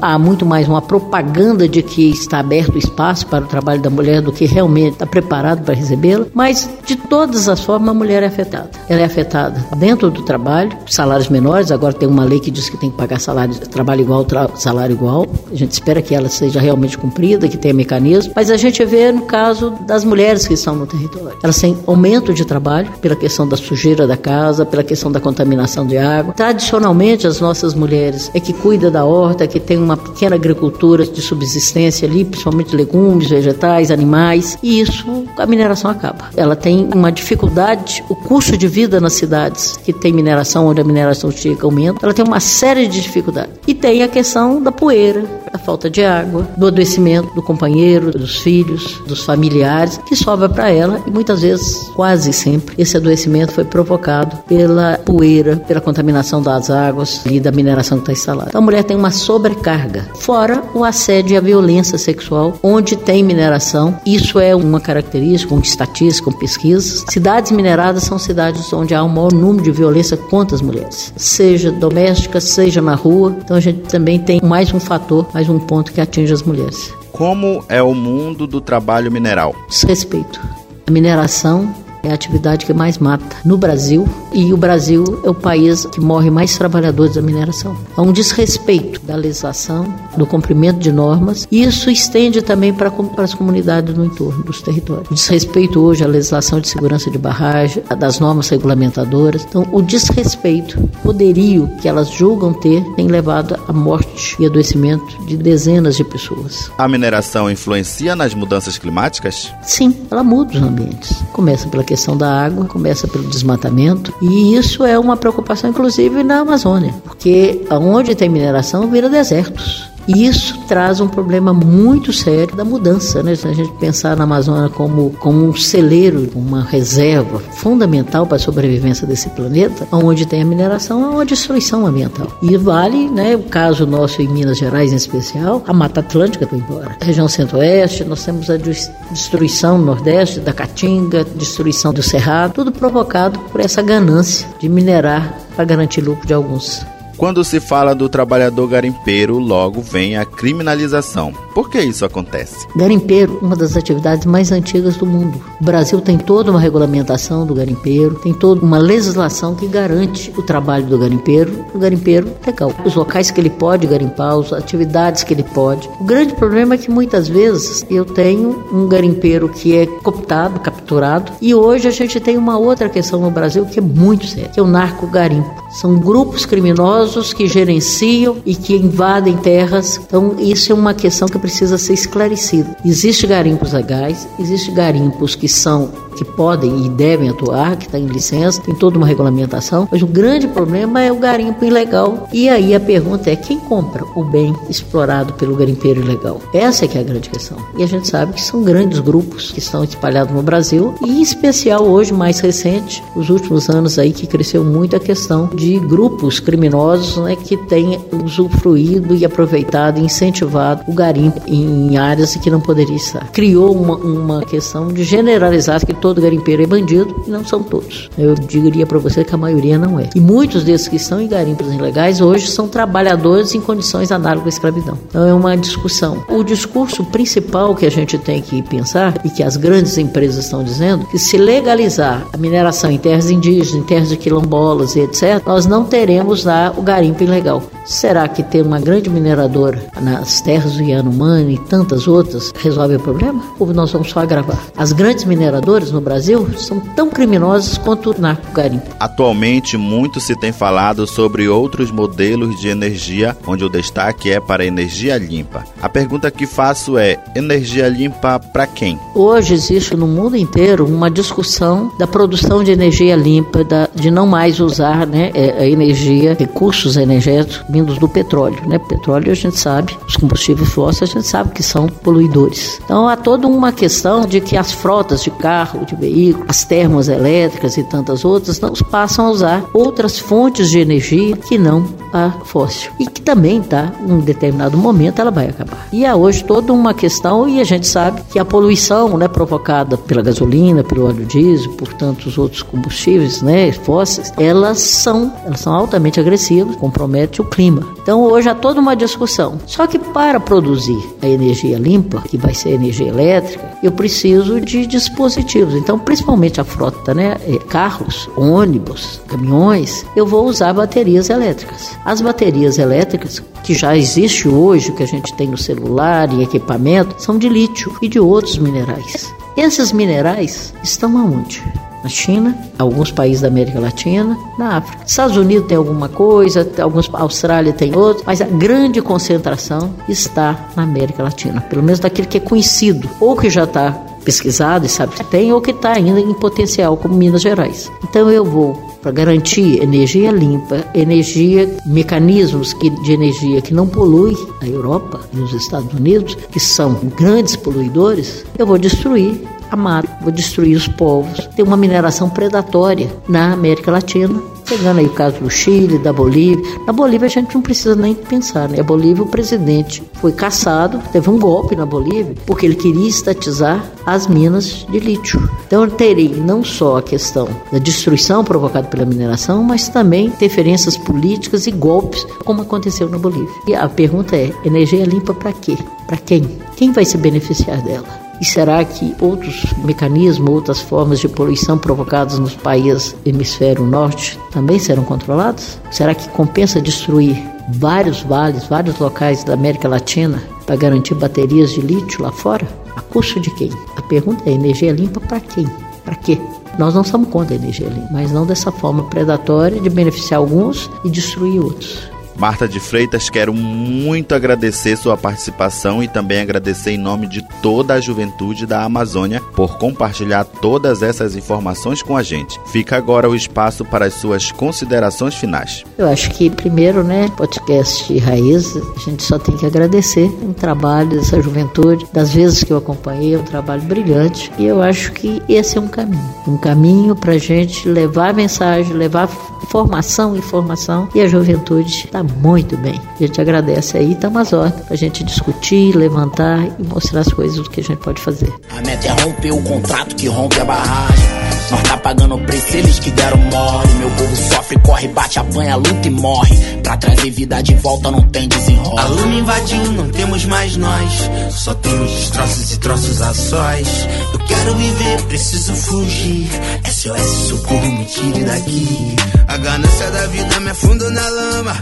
Há 0.00 0.18
muito 0.18 0.44
mais 0.44 0.68
uma 0.68 0.82
propaganda 0.82 1.68
de 1.68 1.82
que 1.82 2.10
está 2.10 2.40
aberto 2.40 2.76
espaço 2.76 3.26
para 3.26 3.44
o 3.44 3.48
trabalho 3.48 3.80
da 3.80 3.90
mulher 3.90 4.20
do 4.20 4.32
que 4.32 4.44
realmente 4.44 4.92
está 4.92 5.06
preparado 5.06 5.64
para 5.64 5.74
recebê-la. 5.74 6.26
Mas, 6.34 6.68
de 6.84 6.96
todas 6.96 7.48
as 7.48 7.60
formas, 7.60 7.88
a 7.88 7.94
mulher 7.94 8.22
é 8.22 8.26
afetada. 8.26 8.70
Ela 8.88 9.00
é 9.00 9.04
afetada 9.04 9.64
dentro 9.76 10.10
do 10.10 10.22
trabalho, 10.22 10.70
salários 10.86 11.28
menores. 11.28 11.70
Agora 11.70 11.92
tem 11.92 12.08
uma 12.08 12.24
lei 12.24 12.40
que 12.40 12.50
diz 12.50 12.68
que 12.68 12.76
tem 12.76 12.90
que 12.90 12.96
pagar 12.96 13.20
salário, 13.20 13.54
trabalho 13.54 14.02
igual, 14.02 14.24
tra, 14.24 14.48
salário 14.56 14.94
igual. 14.94 15.26
A 15.50 15.54
gente 15.54 15.72
espera 15.72 16.02
que 16.02 16.14
ela 16.14 16.28
seja 16.28 16.60
realmente 16.60 16.98
cumprida, 16.98 17.48
que 17.48 17.56
tenha 17.56 17.74
mecanismo. 17.74 18.32
Mas 18.34 18.50
a 18.50 18.56
gente 18.56 18.84
vê 18.84 19.10
no 19.10 19.22
caso 19.22 19.70
das 19.86 20.04
mulheres 20.04 20.46
que 20.46 20.54
estão 20.54 20.74
no 20.74 20.86
território. 20.86 21.36
Elas 21.42 21.58
têm 21.58 21.76
aumento 21.86 22.32
de 22.32 22.44
trabalho 22.44 22.90
pela 23.00 23.16
questão 23.16 23.46
da 23.46 23.56
sujeira 23.56 24.06
da 24.06 24.16
casa, 24.16 24.66
pela 24.66 24.82
questão 24.82 25.10
da 25.10 25.20
contaminação 25.20 25.86
de 25.86 25.96
água. 25.96 26.34
Tradicionalmente, 26.34 27.26
as 27.26 27.40
nossas 27.40 27.74
mulheres 27.74 28.30
é 28.34 28.40
que 28.40 28.52
cuida 28.52 28.90
da 28.90 29.04
horta, 29.14 29.46
que 29.46 29.60
tem 29.60 29.78
uma 29.78 29.96
pequena 29.96 30.36
agricultura 30.36 31.06
de 31.06 31.22
subsistência 31.22 32.08
ali, 32.08 32.24
principalmente 32.24 32.74
legumes, 32.74 33.28
vegetais, 33.28 33.90
animais. 33.90 34.58
E 34.62 34.80
isso, 34.80 35.24
a 35.36 35.46
mineração 35.46 35.90
acaba. 35.90 36.30
Ela 36.36 36.56
tem 36.56 36.88
uma 36.94 37.10
dificuldade, 37.10 38.04
o 38.08 38.14
custo 38.14 38.56
de 38.56 38.66
vida 38.66 39.00
nas 39.00 39.14
cidades 39.14 39.76
que 39.84 39.92
tem 39.92 40.12
mineração, 40.12 40.66
onde 40.66 40.80
a 40.80 40.84
mineração 40.84 41.30
chega 41.30 41.64
aumenta, 41.64 41.98
ela 42.02 42.14
tem 42.14 42.24
uma 42.24 42.40
série 42.40 42.86
de 42.86 43.00
dificuldades. 43.00 43.54
E 43.66 43.74
tem 43.74 44.02
a 44.02 44.08
questão 44.08 44.62
da 44.62 44.72
poeira, 44.72 45.24
da 45.52 45.58
falta 45.58 45.88
de 45.88 46.04
água, 46.04 46.48
do 46.56 46.66
adoecimento 46.66 47.32
do 47.34 47.42
companheiro, 47.42 48.10
dos 48.10 48.38
filhos, 48.38 49.00
dos 49.06 49.22
familiares, 49.24 49.98
que 50.08 50.16
sobra 50.16 50.48
para 50.48 50.70
ela 50.70 51.00
e 51.06 51.10
muitas 51.10 51.42
vezes, 51.42 51.88
quase 51.94 52.32
sempre, 52.32 52.74
esse 52.76 52.96
adoecimento 52.96 53.52
foi 53.52 53.64
provocado 53.64 54.36
pela 54.48 54.98
poeira, 55.04 55.56
pela 55.56 55.80
contaminação 55.80 56.42
das 56.42 56.70
águas 56.70 57.24
e 57.26 57.38
da 57.38 57.52
mineração 57.52 57.98
que 57.98 58.02
está 58.02 58.12
instalada. 58.12 58.48
Então 58.48 58.60
a 58.60 58.64
mulher 58.64 58.82
tem 58.82 58.96
uma 58.96 59.03
sobrecarga, 59.10 60.08
fora 60.16 60.62
o 60.74 60.84
assédio 60.84 61.34
e 61.34 61.36
a 61.36 61.40
violência 61.40 61.98
sexual, 61.98 62.58
onde 62.62 62.96
tem 62.96 63.22
mineração. 63.22 63.98
Isso 64.04 64.38
é 64.38 64.54
uma 64.54 64.80
característica, 64.80 65.54
um 65.54 65.60
estatístico 65.60 66.30
com 66.30 66.38
pesquisas. 66.38 67.04
Cidades 67.08 67.52
mineradas 67.52 68.04
são 68.04 68.18
cidades 68.18 68.72
onde 68.72 68.94
há 68.94 69.02
um 69.02 69.08
maior 69.08 69.32
número 69.32 69.64
de 69.64 69.70
violência 69.70 70.16
contra 70.16 70.54
as 70.54 70.62
mulheres, 70.62 71.12
seja 71.16 71.70
doméstica, 71.70 72.40
seja 72.40 72.80
na 72.80 72.94
rua. 72.94 73.36
Então 73.44 73.56
a 73.56 73.60
gente 73.60 73.80
também 73.80 74.18
tem 74.18 74.40
mais 74.42 74.72
um 74.72 74.80
fator, 74.80 75.26
mais 75.34 75.48
um 75.48 75.58
ponto 75.58 75.92
que 75.92 76.00
atinge 76.00 76.32
as 76.32 76.42
mulheres. 76.42 76.92
Como 77.12 77.64
é 77.68 77.82
o 77.82 77.94
mundo 77.94 78.46
do 78.46 78.60
trabalho 78.60 79.10
mineral? 79.10 79.54
Desrespeito. 79.68 80.40
A 80.86 80.90
mineração 80.90 81.72
é 82.04 82.10
a 82.10 82.14
atividade 82.14 82.66
que 82.66 82.72
mais 82.72 82.98
mata 82.98 83.36
no 83.44 83.56
Brasil 83.56 84.06
e 84.32 84.52
o 84.52 84.56
Brasil 84.56 85.20
é 85.24 85.30
o 85.30 85.34
país 85.34 85.86
que 85.86 86.00
morre 86.00 86.30
mais 86.30 86.56
trabalhadores 86.56 87.14
da 87.14 87.22
mineração. 87.22 87.76
Há 87.96 88.02
um 88.02 88.12
desrespeito 88.12 89.00
da 89.02 89.16
legislação, 89.16 89.92
do 90.16 90.26
cumprimento 90.26 90.78
de 90.78 90.92
normas 90.92 91.48
e 91.50 91.62
isso 91.62 91.90
estende 91.90 92.42
também 92.42 92.72
para, 92.72 92.90
para 92.90 93.24
as 93.24 93.34
comunidades 93.34 93.96
no 93.96 94.04
entorno 94.04 94.44
dos 94.44 94.60
territórios. 94.60 95.10
O 95.10 95.14
desrespeito 95.14 95.80
hoje 95.80 96.04
à 96.04 96.06
legislação 96.06 96.60
de 96.60 96.68
segurança 96.68 97.10
de 97.10 97.18
barragem, 97.18 97.82
das 97.98 98.20
normas 98.20 98.48
regulamentadoras. 98.48 99.44
Então, 99.48 99.66
o 99.72 99.80
desrespeito, 99.80 100.88
poderio 101.02 101.68
que 101.80 101.88
elas 101.88 102.10
julgam 102.10 102.52
ter, 102.52 102.84
tem 102.94 103.06
levado 103.06 103.58
à 103.66 103.72
morte 103.72 104.36
e 104.38 104.46
adoecimento 104.46 105.24
de 105.24 105.36
dezenas 105.36 105.96
de 105.96 106.04
pessoas. 106.04 106.70
A 106.76 106.86
mineração 106.88 107.50
influencia 107.50 108.14
nas 108.14 108.34
mudanças 108.34 108.76
climáticas? 108.76 109.52
Sim, 109.62 109.96
ela 110.10 110.22
muda 110.22 110.56
os 110.56 110.62
ambientes. 110.62 111.22
Começa 111.32 111.68
pela 111.68 111.82
questão 111.82 111.93
da 112.16 112.30
água, 112.30 112.64
começa 112.66 113.08
pelo 113.08 113.24
desmatamento, 113.24 114.12
e 114.20 114.54
isso 114.56 114.84
é 114.84 114.98
uma 114.98 115.16
preocupação, 115.16 115.70
inclusive, 115.70 116.22
na 116.22 116.40
Amazônia, 116.40 116.94
porque 117.04 117.64
onde 117.70 118.14
tem 118.14 118.28
mineração 118.28 118.88
vira 118.88 119.08
desertos. 119.08 119.93
E 120.06 120.26
isso 120.26 120.58
traz 120.66 121.00
um 121.00 121.08
problema 121.08 121.52
muito 121.52 122.12
sério 122.12 122.54
da 122.54 122.64
mudança, 122.64 123.22
né? 123.22 123.34
Se 123.34 123.46
a 123.46 123.52
gente 123.52 123.72
pensar 123.74 124.16
na 124.16 124.24
Amazônia 124.24 124.68
como, 124.68 125.10
como 125.18 125.46
um 125.46 125.54
celeiro, 125.54 126.30
uma 126.34 126.62
reserva 126.62 127.40
fundamental 127.52 128.26
para 128.26 128.36
a 128.36 128.40
sobrevivência 128.40 129.06
desse 129.06 129.28
planeta, 129.30 129.86
onde 129.92 130.26
tem 130.26 130.42
a 130.42 130.44
mineração, 130.44 131.04
há 131.04 131.10
uma 131.10 131.26
destruição 131.26 131.86
ambiental. 131.86 132.28
E 132.42 132.56
vale, 132.56 133.08
né, 133.08 133.34
o 133.34 133.42
caso 133.44 133.86
nosso 133.86 134.20
em 134.20 134.28
Minas 134.28 134.58
Gerais 134.58 134.92
em 134.92 134.96
especial, 134.96 135.62
a 135.66 135.72
Mata 135.72 136.00
Atlântica 136.00 136.46
foi 136.46 136.58
embora. 136.58 136.96
A 137.00 137.04
região 137.04 137.28
centro-oeste, 137.28 138.04
nós 138.04 138.24
temos 138.24 138.50
a 138.50 138.56
destruição 138.56 139.78
no 139.78 139.86
nordeste, 139.86 140.40
da 140.40 140.52
Caatinga, 140.52 141.24
destruição 141.24 141.92
do 141.92 142.02
Cerrado, 142.02 142.54
tudo 142.54 142.72
provocado 142.72 143.38
por 143.50 143.60
essa 143.60 143.82
ganância 143.82 144.46
de 144.60 144.68
minerar 144.68 145.38
para 145.54 145.64
garantir 145.64 146.00
lucro 146.00 146.26
de 146.26 146.34
alguns. 146.34 146.84
Quando 147.16 147.44
se 147.44 147.60
fala 147.60 147.94
do 147.94 148.08
trabalhador 148.08 148.66
garimpeiro, 148.68 149.38
logo 149.38 149.80
vem 149.80 150.16
a 150.16 150.24
criminalização. 150.24 151.32
Por 151.54 151.70
que 151.70 151.80
isso 151.80 152.04
acontece? 152.04 152.66
Garimpeiro, 152.74 153.38
uma 153.40 153.54
das 153.54 153.76
atividades 153.76 154.26
mais 154.26 154.50
antigas 154.50 154.96
do 154.96 155.06
mundo. 155.06 155.40
O 155.60 155.64
Brasil 155.64 156.00
tem 156.00 156.18
toda 156.18 156.50
uma 156.50 156.58
regulamentação 156.58 157.46
do 157.46 157.54
garimpeiro, 157.54 158.16
tem 158.16 158.34
toda 158.34 158.60
uma 158.60 158.78
legislação 158.78 159.54
que 159.54 159.68
garante 159.68 160.32
o 160.36 160.42
trabalho 160.42 160.86
do 160.86 160.98
garimpeiro, 160.98 161.64
o 161.72 161.78
garimpeiro 161.78 162.32
legal. 162.44 162.72
Os 162.84 162.94
locais 162.94 163.30
que 163.30 163.40
ele 163.40 163.50
pode 163.50 163.86
garimpar, 163.86 164.36
as 164.38 164.52
atividades 164.52 165.22
que 165.22 165.32
ele 165.32 165.44
pode. 165.44 165.88
O 166.00 166.04
grande 166.04 166.34
problema 166.34 166.74
é 166.74 166.78
que 166.78 166.90
muitas 166.90 167.28
vezes 167.28 167.86
eu 167.88 168.04
tenho 168.04 168.64
um 168.72 168.88
garimpeiro 168.88 169.48
que 169.48 169.76
é 169.76 169.86
cooptado, 169.86 170.58
capturado, 170.60 171.32
e 171.40 171.54
hoje 171.54 171.86
a 171.86 171.92
gente 171.92 172.18
tem 172.18 172.36
uma 172.36 172.58
outra 172.58 172.88
questão 172.88 173.20
no 173.20 173.30
Brasil 173.30 173.64
que 173.66 173.78
é 173.78 173.82
muito 173.82 174.26
séria, 174.26 174.48
que 174.48 174.58
é 174.58 174.62
o 174.62 174.66
narco-garimpo. 174.66 175.63
São 175.74 175.98
grupos 175.98 176.46
criminosos 176.46 177.32
que 177.32 177.48
gerenciam 177.48 178.36
e 178.46 178.54
que 178.54 178.74
invadem 178.76 179.36
terras. 179.36 180.00
Então, 180.06 180.36
isso 180.38 180.70
é 180.70 180.74
uma 180.74 180.94
questão 180.94 181.28
que 181.28 181.38
precisa 181.38 181.76
ser 181.76 181.94
esclarecida. 181.94 182.76
Existem 182.84 183.28
garimpos 183.28 183.72
legais, 183.72 184.26
existem 184.38 184.74
garimpos 184.74 185.34
que 185.34 185.48
são 185.48 185.90
que 186.14 186.24
podem 186.24 186.86
e 186.86 186.88
devem 186.88 187.28
atuar, 187.28 187.76
que 187.76 187.86
está 187.86 187.98
em 187.98 188.06
licença, 188.06 188.62
tem 188.62 188.74
toda 188.74 188.96
uma 188.96 189.06
regulamentação, 189.06 189.88
mas 189.90 190.02
o 190.02 190.06
grande 190.06 190.46
problema 190.48 191.02
é 191.02 191.12
o 191.12 191.18
garimpo 191.18 191.64
ilegal. 191.64 192.28
E 192.32 192.48
aí 192.48 192.74
a 192.74 192.80
pergunta 192.80 193.30
é 193.30 193.36
quem 193.36 193.58
compra 193.58 194.04
o 194.14 194.24
bem 194.24 194.54
explorado 194.68 195.32
pelo 195.34 195.56
garimpeiro 195.56 196.00
ilegal? 196.00 196.40
Essa 196.52 196.84
é 196.84 196.88
que 196.88 196.96
é 196.96 197.00
a 197.00 197.04
grande 197.04 197.28
questão. 197.28 197.58
E 197.76 197.82
a 197.82 197.86
gente 197.86 198.08
sabe 198.08 198.34
que 198.34 198.42
são 198.42 198.62
grandes 198.62 199.00
grupos 199.00 199.50
que 199.50 199.58
estão 199.58 199.84
espalhados 199.84 200.34
no 200.34 200.42
Brasil 200.42 200.94
e 201.04 201.18
em 201.18 201.22
especial 201.22 201.82
hoje, 201.82 202.12
mais 202.12 202.40
recente, 202.40 203.02
os 203.16 203.28
últimos 203.28 203.68
anos 203.68 203.98
aí 203.98 204.12
que 204.12 204.26
cresceu 204.26 204.64
muito 204.64 204.96
a 204.96 205.00
questão 205.00 205.48
de 205.54 205.63
grupos 205.80 206.40
criminosos 206.40 207.16
né, 207.16 207.36
que 207.36 207.56
têm 207.56 208.00
usufruído 208.12 209.14
e 209.14 209.24
aproveitado 209.24 209.98
incentivado 209.98 210.82
o 210.86 210.92
garimpo 210.92 211.40
em 211.46 211.96
áreas 211.96 212.36
que 212.36 212.50
não 212.50 212.60
poderia 212.60 212.96
estar. 212.96 213.30
Criou 213.32 213.74
uma, 213.74 213.96
uma 213.96 214.44
questão 214.44 214.88
de 214.88 215.02
generalizar 215.04 215.84
que 215.84 215.94
todo 215.94 216.20
garimpeiro 216.20 216.62
é 216.62 216.66
bandido 216.66 217.24
e 217.26 217.30
não 217.30 217.44
são 217.44 217.62
todos. 217.62 218.10
Eu 218.16 218.34
diria 218.34 218.86
para 218.86 218.98
você 218.98 219.24
que 219.24 219.34
a 219.34 219.38
maioria 219.38 219.78
não 219.78 219.98
é. 219.98 220.08
E 220.14 220.20
muitos 220.20 220.64
desses 220.64 220.88
que 220.88 220.96
estão 220.96 221.20
em 221.20 221.28
garimpos 221.28 221.72
ilegais 221.72 222.20
hoje 222.20 222.46
são 222.46 222.68
trabalhadores 222.68 223.54
em 223.54 223.60
condições 223.60 224.10
análogas 224.10 224.46
à 224.46 224.48
escravidão. 224.56 224.98
Então 225.08 225.26
é 225.26 225.34
uma 225.34 225.56
discussão. 225.56 226.24
O 226.28 226.42
discurso 226.42 227.04
principal 227.04 227.74
que 227.74 227.86
a 227.86 227.90
gente 227.90 228.18
tem 228.18 228.40
que 228.40 228.62
pensar 228.62 229.14
e 229.24 229.30
que 229.30 229.42
as 229.42 229.56
grandes 229.56 229.96
empresas 229.98 230.44
estão 230.44 230.62
dizendo 230.62 231.06
que 231.06 231.18
se 231.18 231.36
legalizar 231.36 232.26
a 232.32 232.36
mineração 232.36 232.90
em 232.90 232.98
terras 232.98 233.30
indígenas, 233.30 233.74
em 233.74 233.82
terras 233.82 234.08
de 234.08 234.16
quilombolas 234.16 234.96
e 234.96 235.00
etc, 235.00 235.42
nós 235.54 235.66
não 235.66 235.84
teremos 235.84 236.44
lá 236.44 236.74
o 236.76 236.82
garimpo 236.82 237.22
ilegal. 237.22 237.62
Será 237.84 238.26
que 238.26 238.42
ter 238.42 238.62
uma 238.62 238.80
grande 238.80 239.10
mineradora 239.10 239.78
nas 240.00 240.40
terras 240.40 240.72
do 240.72 240.82
Yanomami 240.82 241.54
e 241.54 241.58
tantas 241.58 242.08
outras 242.08 242.50
resolve 242.56 242.96
o 242.96 243.00
problema? 243.00 243.42
Ou 243.58 243.74
nós 243.74 243.92
vamos 243.92 244.08
só 244.08 244.20
agravar? 244.20 244.58
As 244.74 244.92
grandes 244.92 245.24
mineradoras 245.24 245.92
no 245.92 246.00
Brasil 246.00 246.48
são 246.56 246.80
tão 246.80 247.10
criminosas 247.10 247.76
quanto 247.76 248.10
o 248.10 248.18
narco-garimpo. 248.18 248.88
Atualmente, 248.98 249.76
muito 249.76 250.18
se 250.18 250.34
tem 250.34 250.50
falado 250.50 251.06
sobre 251.06 251.46
outros 251.46 251.90
modelos 251.90 252.58
de 252.58 252.68
energia, 252.68 253.36
onde 253.46 253.64
o 253.64 253.68
destaque 253.68 254.32
é 254.32 254.40
para 254.40 254.62
a 254.62 254.66
energia 254.66 255.18
limpa. 255.18 255.62
A 255.82 255.88
pergunta 255.88 256.30
que 256.30 256.46
faço 256.46 256.96
é: 256.96 257.22
energia 257.36 257.86
limpa 257.86 258.38
para 258.38 258.66
quem? 258.66 258.98
Hoje 259.14 259.52
existe 259.52 259.94
no 259.94 260.06
mundo 260.06 260.36
inteiro 260.36 260.86
uma 260.86 261.10
discussão 261.10 261.92
da 261.98 262.06
produção 262.06 262.64
de 262.64 262.70
energia 262.70 263.14
limpa, 263.14 263.60
de 263.94 264.10
não 264.10 264.26
mais 264.26 264.58
usar 264.58 265.06
né, 265.06 265.30
é, 265.34 265.64
a 265.64 265.68
energia, 265.68 266.34
recursos 266.38 266.96
energéticos 266.96 267.73
vindos 267.74 267.98
do 267.98 268.08
petróleo. 268.08 268.60
Né? 268.68 268.78
Petróleo 268.78 269.32
a 269.32 269.34
gente 269.34 269.58
sabe, 269.58 269.96
os 270.06 270.16
combustíveis 270.16 270.68
fósseis 270.70 271.10
a 271.10 271.14
gente 271.14 271.26
sabe 271.26 271.50
que 271.50 271.62
são 271.62 271.88
poluidores. 271.88 272.80
Então 272.84 273.08
há 273.08 273.16
toda 273.16 273.48
uma 273.48 273.72
questão 273.72 274.24
de 274.24 274.40
que 274.40 274.56
as 274.56 274.72
frotas 274.72 275.24
de 275.24 275.30
carro, 275.32 275.84
de 275.84 275.96
veículo, 275.96 276.44
as 276.48 276.64
termas 276.64 277.08
elétricas 277.08 277.76
e 277.76 277.82
tantas 277.82 278.24
outras 278.24 278.60
não 278.60 278.72
passam 278.90 279.26
a 279.26 279.30
usar 279.30 279.64
outras 279.74 280.18
fontes 280.18 280.70
de 280.70 280.78
energia 280.78 281.36
que 281.36 281.58
não 281.58 281.84
a 282.14 282.30
fóssil. 282.44 282.92
E 283.00 283.06
que 283.06 283.20
também, 283.20 283.60
tá, 283.60 283.92
um 284.06 284.20
determinado 284.20 284.78
momento 284.78 285.20
ela 285.20 285.32
vai 285.32 285.48
acabar. 285.48 285.88
E 285.92 286.06
há 286.06 286.14
hoje 286.14 286.44
toda 286.44 286.72
uma 286.72 286.94
questão, 286.94 287.48
e 287.48 287.60
a 287.60 287.64
gente 287.64 287.88
sabe 287.88 288.22
que 288.30 288.38
a 288.38 288.44
poluição 288.44 289.18
né, 289.18 289.26
provocada 289.26 289.96
pela 289.96 290.22
gasolina, 290.22 290.84
pelo 290.84 291.06
óleo 291.06 291.26
diesel, 291.26 291.72
por 291.72 291.92
tantos 291.94 292.38
outros 292.38 292.62
combustíveis 292.62 293.42
né, 293.42 293.72
fósseis, 293.72 294.32
elas 294.36 294.78
são, 294.78 295.32
elas 295.44 295.60
são 295.60 295.74
altamente 295.74 296.20
agressivas, 296.20 296.76
comprometem 296.76 297.44
o 297.44 297.48
clima. 297.48 297.63
Então 298.02 298.22
hoje 298.22 298.48
há 298.48 298.54
toda 298.54 298.80
uma 298.80 298.94
discussão. 298.94 299.58
Só 299.66 299.86
que 299.86 299.98
para 299.98 300.38
produzir 300.38 300.98
a 301.22 301.28
energia 301.28 301.78
limpa, 301.78 302.22
que 302.22 302.36
vai 302.36 302.54
ser 302.54 302.70
energia 302.70 303.08
elétrica, 303.08 303.78
eu 303.82 303.92
preciso 303.92 304.60
de 304.60 304.86
dispositivos. 304.86 305.74
Então, 305.74 305.98
principalmente 305.98 306.60
a 306.60 306.64
frota, 306.64 307.14
né, 307.14 307.36
é, 307.46 307.58
carros, 307.58 308.28
ônibus, 308.36 309.20
caminhões, 309.26 310.04
eu 310.14 310.26
vou 310.26 310.46
usar 310.46 310.72
baterias 310.72 311.30
elétricas. 311.30 311.96
As 312.04 312.20
baterias 312.20 312.78
elétricas 312.78 313.42
que 313.62 313.74
já 313.74 313.96
existe 313.96 314.48
hoje, 314.48 314.92
que 314.92 315.02
a 315.02 315.06
gente 315.06 315.34
tem 315.34 315.48
no 315.48 315.56
celular 315.56 316.32
e 316.32 316.42
equipamento, 316.42 317.14
são 317.18 317.38
de 317.38 317.48
lítio 317.48 317.96
e 318.02 318.08
de 318.08 318.20
outros 318.20 318.58
minerais. 318.58 319.32
Esses 319.56 319.92
minerais 319.92 320.74
estão 320.82 321.16
aonde? 321.16 321.62
Na 322.04 322.10
China, 322.10 322.56
alguns 322.78 323.10
países 323.10 323.40
da 323.40 323.48
América 323.48 323.80
Latina, 323.80 324.38
na 324.58 324.76
África. 324.76 325.04
Estados 325.06 325.36
Unidos 325.38 325.66
tem 325.66 325.76
alguma 325.76 326.08
coisa, 326.08 326.70
alguns, 326.80 327.08
Austrália 327.14 327.72
tem 327.72 327.96
outros, 327.96 328.24
mas 328.26 328.42
a 328.42 328.44
grande 328.44 329.00
concentração 329.00 329.94
está 330.06 330.68
na 330.76 330.82
América 330.82 331.22
Latina, 331.22 331.62
pelo 331.62 331.82
menos 331.82 331.98
daquele 331.98 332.28
que 332.28 332.36
é 332.36 332.40
conhecido 332.40 333.08
ou 333.18 333.34
que 333.34 333.48
já 333.48 333.64
está 333.64 333.92
pesquisado 334.24 334.86
e 334.86 334.88
sabe 334.88 335.14
que 335.14 335.24
tem 335.24 335.52
ou 335.52 335.60
que 335.60 335.70
está 335.70 335.92
ainda 335.92 336.20
em 336.20 336.34
potencial, 336.34 336.96
como 336.96 337.14
Minas 337.14 337.42
Gerais. 337.42 337.90
Então 338.02 338.30
eu 338.30 338.44
vou 338.44 338.74
para 339.00 339.12
garantir 339.12 339.82
energia 339.82 340.30
limpa, 340.30 340.82
energia, 340.94 341.70
mecanismos 341.84 342.72
que, 342.72 342.88
de 342.88 343.12
energia 343.12 343.60
que 343.60 343.74
não 343.74 343.86
polui 343.86 344.34
a 344.62 344.66
Europa 344.66 345.20
e 345.34 345.40
os 345.40 345.52
Estados 345.52 345.92
Unidos, 345.92 346.34
que 346.50 346.58
são 346.58 346.94
grandes 347.14 347.54
poluidores, 347.54 348.46
eu 348.58 348.66
vou 348.66 348.78
destruir 348.78 349.42
a 349.70 349.76
mata, 349.76 350.08
vou 350.20 350.32
destruir 350.32 350.76
os 350.76 350.88
povos. 350.88 351.48
Tem 351.56 351.64
uma 351.64 351.76
mineração 351.76 352.28
predatória 352.28 353.10
na 353.28 353.52
América 353.52 353.90
Latina, 353.90 354.40
Pegando 354.68 354.98
aí 355.00 355.06
o 355.06 355.10
caso 355.10 355.38
do 355.40 355.50
Chile, 355.50 355.98
da 355.98 356.12
Bolívia. 356.12 356.64
Na 356.86 356.92
Bolívia 356.92 357.26
a 357.26 357.30
gente 357.30 357.54
não 357.54 357.62
precisa 357.62 357.94
nem 357.94 358.14
pensar, 358.14 358.68
né? 358.68 358.80
A 358.80 358.82
Bolívia, 358.82 359.22
o 359.22 359.28
presidente 359.28 360.02
foi 360.14 360.32
caçado, 360.32 361.02
teve 361.12 361.28
um 361.28 361.38
golpe 361.38 361.76
na 361.76 361.84
Bolívia, 361.84 362.34
porque 362.46 362.64
ele 362.66 362.74
queria 362.74 363.08
estatizar 363.08 363.84
as 364.06 364.26
minas 364.26 364.86
de 364.88 364.98
lítio. 364.98 365.48
Então 365.66 365.84
eu 365.84 365.90
terei 365.90 366.28
não 366.28 366.64
só 366.64 366.98
a 366.98 367.02
questão 367.02 367.48
da 367.70 367.78
destruição 367.78 368.42
provocada 368.42 368.88
pela 368.88 369.04
mineração, 369.04 369.62
mas 369.62 369.88
também 369.88 370.26
interferências 370.26 370.96
políticas 370.96 371.66
e 371.66 371.70
golpes, 371.70 372.26
como 372.44 372.62
aconteceu 372.62 373.08
na 373.08 373.18
Bolívia. 373.18 373.54
E 373.68 373.74
a 373.74 373.88
pergunta 373.88 374.34
é: 374.34 374.50
energia 374.64 375.04
limpa 375.04 375.34
para 375.34 375.52
quê? 375.52 375.76
Para 376.06 376.16
quem? 376.16 376.42
Quem 376.76 376.90
vai 376.90 377.04
se 377.04 377.18
beneficiar 377.18 377.82
dela? 377.82 378.23
E 378.44 378.46
será 378.46 378.84
que 378.84 379.16
outros 379.22 379.64
mecanismos, 379.86 380.50
outras 380.50 380.78
formas 380.78 381.18
de 381.18 381.26
poluição 381.26 381.78
provocadas 381.78 382.38
nos 382.38 382.54
países 382.54 383.16
hemisfério 383.24 383.86
norte 383.86 384.38
também 384.52 384.78
serão 384.78 385.02
controlados? 385.02 385.78
Será 385.90 386.14
que 386.14 386.28
compensa 386.28 386.78
destruir 386.78 387.42
vários 387.70 388.20
vales, 388.20 388.64
vários 388.64 388.98
locais 388.98 389.44
da 389.44 389.54
América 389.54 389.88
Latina 389.88 390.42
para 390.66 390.76
garantir 390.76 391.14
baterias 391.14 391.72
de 391.72 391.80
lítio 391.80 392.22
lá 392.22 392.30
fora? 392.30 392.68
A 392.94 393.00
custo 393.00 393.40
de 393.40 393.50
quem? 393.54 393.70
A 393.96 394.02
pergunta 394.02 394.42
é: 394.44 394.52
energia 394.52 394.92
limpa 394.92 395.20
para 395.20 395.40
quem? 395.40 395.66
Para 396.04 396.16
quê? 396.16 396.38
Nós 396.78 396.94
não 396.94 397.02
somos 397.02 397.30
contra 397.30 397.54
a 397.54 397.58
energia 397.58 397.88
limpa, 397.88 398.08
mas 398.12 398.30
não 398.30 398.44
dessa 398.44 398.70
forma 398.70 399.04
predatória 399.04 399.80
de 399.80 399.88
beneficiar 399.88 400.40
alguns 400.40 400.90
e 401.02 401.08
destruir 401.08 401.64
outros. 401.64 402.13
Marta 402.36 402.66
de 402.66 402.80
Freitas, 402.80 403.30
quero 403.30 403.54
muito 403.54 404.34
agradecer 404.34 404.96
sua 404.96 405.16
participação 405.16 406.02
e 406.02 406.08
também 406.08 406.40
agradecer 406.40 406.92
em 406.92 406.98
nome 406.98 407.26
de 407.26 407.42
toda 407.62 407.94
a 407.94 408.00
juventude 408.00 408.66
da 408.66 408.82
Amazônia 408.82 409.40
por 409.54 409.78
compartilhar 409.78 410.44
todas 410.44 411.02
essas 411.02 411.36
informações 411.36 412.02
com 412.02 412.16
a 412.16 412.22
gente. 412.22 412.58
Fica 412.66 412.96
agora 412.96 413.30
o 413.30 413.36
espaço 413.36 413.84
para 413.84 414.06
as 414.06 414.14
suas 414.14 414.50
considerações 414.50 415.34
finais. 415.34 415.84
Eu 415.96 416.08
acho 416.08 416.30
que 416.30 416.50
primeiro, 416.50 417.04
né, 417.04 417.30
podcast 417.36 418.16
Raiz, 418.18 418.76
a 418.76 418.98
gente 418.98 419.22
só 419.22 419.38
tem 419.38 419.56
que 419.56 419.66
agradecer. 419.66 420.26
O 420.42 420.52
trabalho 420.52 421.10
dessa 421.10 421.40
juventude, 421.40 422.06
das 422.12 422.34
vezes 422.34 422.64
que 422.64 422.72
eu 422.72 422.78
acompanhei, 422.78 423.34
é 423.34 423.38
um 423.38 423.44
trabalho 423.44 423.82
brilhante. 423.82 424.50
E 424.58 424.66
eu 424.66 424.82
acho 424.82 425.12
que 425.12 425.40
esse 425.48 425.78
é 425.78 425.80
um 425.80 425.88
caminho, 425.88 426.34
um 426.48 426.56
caminho 426.56 427.14
para 427.14 427.32
a 427.32 427.38
gente 427.38 427.88
levar 427.88 428.34
mensagem, 428.34 428.92
levar 428.92 429.28
formação 429.70 430.36
informação. 430.36 431.08
E 431.14 431.20
a 431.20 431.28
juventude 431.28 431.90
está 431.90 432.23
muito 432.24 432.76
bem. 432.78 433.00
A 433.14 433.18
gente 433.18 433.40
agradece 433.40 433.96
aí, 433.96 434.12
estamos 434.12 434.40
às 434.40 434.52
ordens 434.52 434.84
para 434.84 434.94
a 434.94 434.96
gente 434.96 435.24
discutir, 435.24 435.96
levantar 435.96 436.60
e 436.78 436.82
mostrar 436.82 437.20
as 437.20 437.32
coisas 437.32 437.56
do 437.56 437.70
que 437.70 437.80
a 437.80 437.84
gente 437.84 437.98
pode 437.98 438.20
fazer. 438.20 438.52
A 438.70 438.80
meta 438.82 439.06
é 439.08 439.22
romper 439.22 439.52
o 439.52 439.62
contrato 439.62 440.14
que 440.16 440.28
rompe 440.28 440.60
a 440.60 440.64
barragem. 440.64 441.44
Nós 441.70 441.82
tá 441.82 441.96
pagando 441.96 442.34
o 442.34 442.40
preço, 442.40 442.76
eles 442.76 442.98
que 442.98 443.10
deram 443.10 443.38
mole. 443.38 443.94
Meu 443.94 444.10
povo 444.10 444.36
sofre, 444.36 444.78
corre, 444.80 445.08
bate 445.08 445.38
apanha, 445.38 445.76
luta 445.76 446.06
e 446.06 446.10
morre. 446.10 446.56
Pra 446.82 446.96
trazer 446.96 447.30
vida 447.30 447.62
de 447.62 447.74
volta 447.76 448.10
não 448.10 448.22
tem 448.28 448.48
desenrola. 448.48 449.00
A 449.00 449.06
luna 449.06 449.34
invadiu, 449.34 449.92
não 449.92 450.08
temos 450.10 450.44
mais 450.44 450.76
nós. 450.76 451.30
Só 451.50 451.74
temos 451.74 452.10
destroços 452.10 452.72
e 452.72 452.78
troços 452.78 453.22
a 453.22 453.32
sós. 453.32 453.88
Eu 454.32 454.38
quero 454.40 454.74
viver, 454.76 455.22
preciso 455.22 455.74
fugir. 455.74 456.48
SOS, 456.84 457.48
socorro, 457.48 457.92
me 457.92 458.04
tire 458.04 458.44
daqui. 458.44 459.16
A 459.48 459.56
ganância 459.56 460.10
da 460.10 460.26
vida 460.26 460.60
me 460.60 460.70
afundou 460.70 461.10
na 461.10 461.28
lama. 461.28 461.72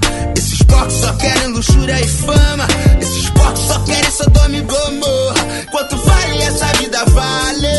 Porcos 0.72 0.94
só 0.94 1.12
querem 1.14 1.48
luxúria 1.48 2.00
e 2.00 2.08
fama. 2.08 2.66
Esses 3.00 3.28
porcos 3.30 3.60
só 3.60 3.78
querem 3.80 4.10
Sodoma 4.10 4.56
e 4.56 4.60
Gomorra. 4.62 5.66
Quanto 5.70 5.96
vale 5.98 6.42
essa 6.42 6.66
vida? 6.78 7.04
Vale. 7.06 7.71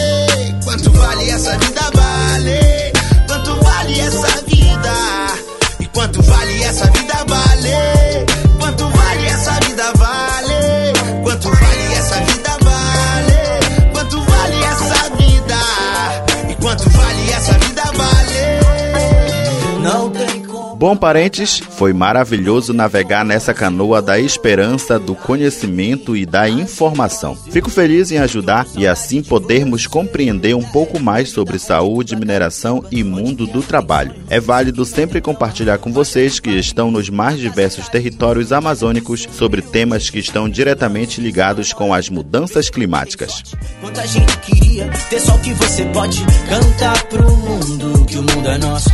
Bom, 20.83 20.97
parentes, 20.97 21.59
foi 21.59 21.93
maravilhoso 21.93 22.73
navegar 22.73 23.23
nessa 23.23 23.53
canoa 23.53 24.01
da 24.01 24.19
esperança, 24.19 24.99
do 24.99 25.15
conhecimento 25.15 26.13
e 26.13 26.25
da 26.25 26.49
informação. 26.49 27.37
Fico 27.37 27.69
feliz 27.69 28.11
em 28.11 28.17
ajudar 28.17 28.67
e 28.75 28.85
assim 28.85 29.23
podermos 29.23 29.87
compreender 29.87 30.53
um 30.53 30.61
pouco 30.61 30.99
mais 30.99 31.29
sobre 31.29 31.57
saúde, 31.57 32.17
mineração 32.17 32.83
e 32.91 33.01
mundo 33.01 33.47
do 33.47 33.61
trabalho. 33.61 34.13
É 34.29 34.41
válido 34.41 34.83
sempre 34.83 35.21
compartilhar 35.21 35.77
com 35.77 35.89
vocês 35.89 36.37
que 36.37 36.49
estão 36.49 36.91
nos 36.91 37.09
mais 37.09 37.39
diversos 37.39 37.87
territórios 37.87 38.51
amazônicos 38.51 39.25
sobre 39.31 39.61
temas 39.61 40.09
que 40.09 40.19
estão 40.19 40.49
diretamente 40.49 41.21
ligados 41.21 41.71
com 41.71 41.93
as 41.93 42.09
mudanças 42.09 42.69
climáticas. 42.69 43.41
Quanta 43.79 44.05
gente 44.05 44.37
queria 44.39 44.89
ter 45.09 45.21
só 45.21 45.37
que 45.37 45.53
você 45.53 45.85
pode 45.85 46.21
cantar 46.49 47.03
pro 47.05 47.37
mundo, 47.37 48.05
que 48.05 48.17
o 48.17 48.21
mundo 48.21 48.49
é 48.49 48.57
nosso. 48.57 48.89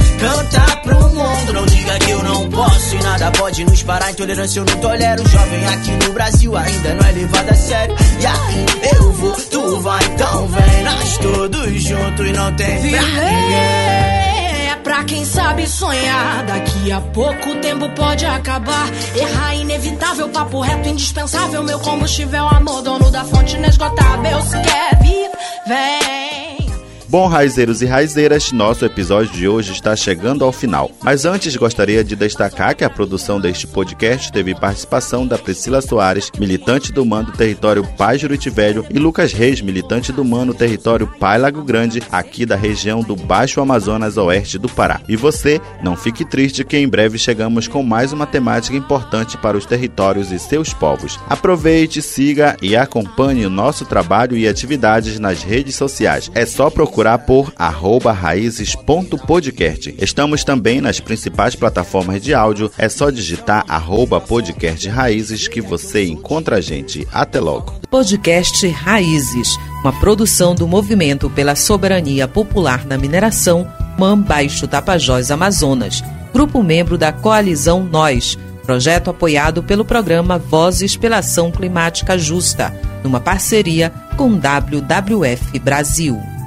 Pro 0.83 1.09
mundo, 1.09 1.53
não 1.53 1.78
diga 1.79 1.99
que 1.99 2.11
eu 2.11 2.23
não 2.23 2.49
posso 2.49 2.95
e 2.95 3.03
nada 3.03 3.31
pode 3.31 3.63
nos 3.65 3.83
parar. 3.83 4.11
Intolerância 4.11 4.59
eu 4.59 4.65
não 4.65 4.77
tolero. 4.77 5.27
Jovem 5.27 5.67
aqui 5.67 5.91
no 5.91 6.13
Brasil 6.13 6.57
ainda 6.57 6.93
não 6.95 7.07
é 7.07 7.11
levado 7.11 7.49
a 7.49 7.55
sério. 7.55 7.95
E 8.19 8.25
aí 8.25 8.65
eu 8.95 9.11
vou, 9.13 9.31
tu 9.33 9.79
vai, 9.81 10.03
então 10.05 10.47
vem. 10.47 10.83
Nós 10.83 11.17
todos 11.17 11.83
juntos 11.83 12.27
e 12.27 12.31
não 12.31 12.53
tem 12.55 12.91
pra 12.91 13.01
ninguém. 13.01 14.69
É 14.69 14.79
pra 14.83 15.03
quem 15.03 15.25
sabe 15.25 15.67
sonhar. 15.67 16.45
Daqui 16.45 16.91
a 16.91 17.01
pouco 17.01 17.49
o 17.49 17.55
tempo 17.55 17.89
pode 17.89 18.25
acabar. 18.25 18.87
Errar 19.15 19.53
é 19.53 19.57
inevitável, 19.59 20.29
papo 20.29 20.61
reto, 20.61 20.89
indispensável. 20.89 21.63
Meu 21.63 21.79
combustível, 21.79 22.47
amor, 22.47 22.81
dono 22.81 23.09
da 23.09 23.23
fonte 23.23 23.55
inesgotável. 23.55 24.41
Se 24.41 24.59
quer 24.61 25.01
vir, 25.01 25.29
vem. 25.67 26.28
Bom, 27.09 27.25
raizeiros 27.25 27.81
e 27.81 27.87
raizeiras, 27.87 28.51
nosso 28.51 28.85
episódio 28.85 29.33
de 29.33 29.47
hoje 29.47 29.71
está 29.71 29.95
chegando 29.95 30.45
ao 30.45 30.51
final. 30.51 30.91
Mas 31.01 31.25
antes 31.25 31.55
gostaria 31.55 32.03
de 32.03 32.15
destacar 32.15 32.75
que 32.75 32.83
a 32.83 32.89
produção 32.89 33.41
deste 33.41 33.65
podcast 33.65 34.31
teve 34.31 34.53
participação 34.53 35.25
da 35.25 35.35
Priscila 35.35 35.81
Soares, 35.81 36.29
militante 36.37 36.93
do 36.93 37.03
Mano 37.03 37.31
Território 37.31 37.83
Pai 37.97 38.19
Juriti 38.19 38.51
Velho, 38.51 38.85
e 38.91 38.99
Lucas 38.99 39.33
Reis, 39.33 39.59
militante 39.59 40.11
do 40.11 40.23
Mano 40.23 40.53
Território 40.53 41.07
Pai 41.19 41.39
Lago 41.39 41.63
Grande, 41.63 41.99
aqui 42.11 42.45
da 42.45 42.55
região 42.55 43.01
do 43.01 43.15
Baixo 43.15 43.59
Amazonas 43.59 44.15
Oeste 44.15 44.59
do 44.59 44.69
Pará. 44.69 45.01
E 45.09 45.15
você, 45.15 45.59
não 45.81 45.95
fique 45.95 46.23
triste 46.23 46.63
que 46.63 46.77
em 46.77 46.87
breve 46.87 47.17
chegamos 47.17 47.67
com 47.67 47.81
mais 47.81 48.13
uma 48.13 48.27
temática 48.27 48.77
importante 48.77 49.35
para 49.35 49.57
os 49.57 49.65
territórios 49.65 50.31
e 50.31 50.37
seus 50.37 50.75
povos. 50.75 51.19
Aproveite, 51.27 52.03
siga 52.03 52.55
e 52.61 52.75
acompanhe 52.75 53.47
o 53.47 53.49
nosso 53.49 53.83
trabalho 53.83 54.37
e 54.37 54.47
atividades 54.47 55.17
nas 55.17 55.41
redes 55.41 55.75
sociais. 55.75 56.29
É 56.35 56.45
só 56.45 56.69
procurar 56.69 56.98
por 57.25 57.53
arroba 57.55 58.11
raízes.podcast. 58.11 59.95
Estamos 59.97 60.43
também 60.43 60.81
nas 60.81 60.99
principais 60.99 61.55
plataformas 61.55 62.21
de 62.21 62.33
áudio. 62.33 62.69
É 62.77 62.89
só 62.89 63.09
digitar 63.09 63.63
arroba 63.69 64.19
podcast 64.19 64.85
raízes 64.89 65.47
que 65.47 65.61
você 65.61 66.05
encontra 66.05 66.57
a 66.57 66.61
gente. 66.61 67.07
Até 67.13 67.39
logo. 67.39 67.79
Podcast 67.89 68.67
Raízes, 68.67 69.57
uma 69.81 69.93
produção 69.93 70.53
do 70.53 70.67
Movimento 70.67 71.29
pela 71.29 71.55
Soberania 71.55 72.27
Popular 72.27 72.85
na 72.85 72.97
Mineração, 72.97 73.65
MAM 73.97 74.19
Baixo 74.19 74.67
Tapajós 74.67 75.31
Amazonas, 75.31 76.03
grupo 76.33 76.61
membro 76.61 76.97
da 76.97 77.13
Coalizão 77.13 77.81
Nós, 77.83 78.37
projeto 78.63 79.09
apoiado 79.09 79.63
pelo 79.63 79.85
programa 79.85 80.37
Vozes 80.37 80.97
pela 80.97 81.19
Ação 81.19 81.49
Climática 81.49 82.17
Justa, 82.17 82.77
numa 83.03 83.21
parceria 83.21 83.89
com 84.17 84.37
WWF 84.37 85.57
Brasil. 85.59 86.38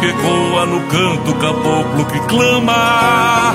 Que 0.00 0.06
ecoa 0.06 0.66
no 0.66 0.80
canto 0.88 1.34
caboclo 1.34 2.04
que 2.06 2.20
clama 2.28 3.54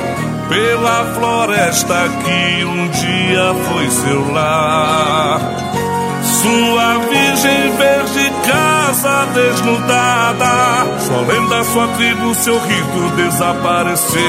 pela 0.49 1.05
floresta 1.15 2.09
que 2.23 2.65
um 2.65 2.89
dia 2.89 3.53
foi 3.65 3.89
seu 3.89 4.31
lar. 4.33 5.39
Sua 6.23 6.97
virgem 7.09 7.71
verde 7.77 8.31
casa 8.45 9.25
desnudada, 9.33 10.99
sua 10.99 11.21
lenda, 11.21 11.63
sua 11.63 11.87
tribo, 11.89 12.35
seu 12.35 12.59
rito 12.59 13.15
desapareceu. 13.15 14.21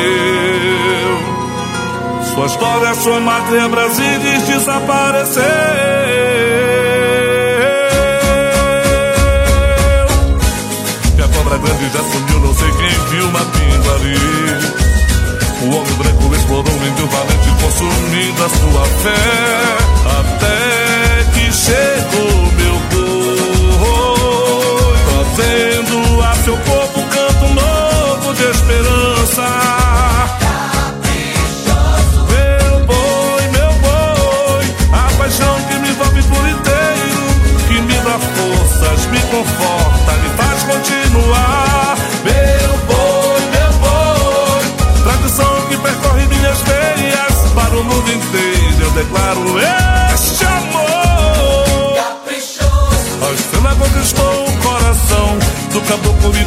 Sua 2.35 2.46
história, 2.46 2.94
sua 2.94 3.20
mátria, 3.20 3.68
Brasília 3.68 4.38
desapareceu. 4.38 6.03
Cobra 11.44 11.59
grande 11.59 11.90
já 11.92 12.02
sumiu, 12.02 12.40
não 12.40 12.54
sei 12.54 12.70
quem 12.72 13.04
viu 13.11 13.30
matando 13.30 13.92
ali. 13.92 14.16
O 15.62 15.76
homem 15.76 15.94
branco 15.94 16.35
explorou 16.35 16.74
o 16.74 16.87
índio 16.87 17.07
valente, 17.07 17.50
consumindo 17.62 18.44
a 18.44 18.48
sua 18.48 18.85
fé. 19.02 19.93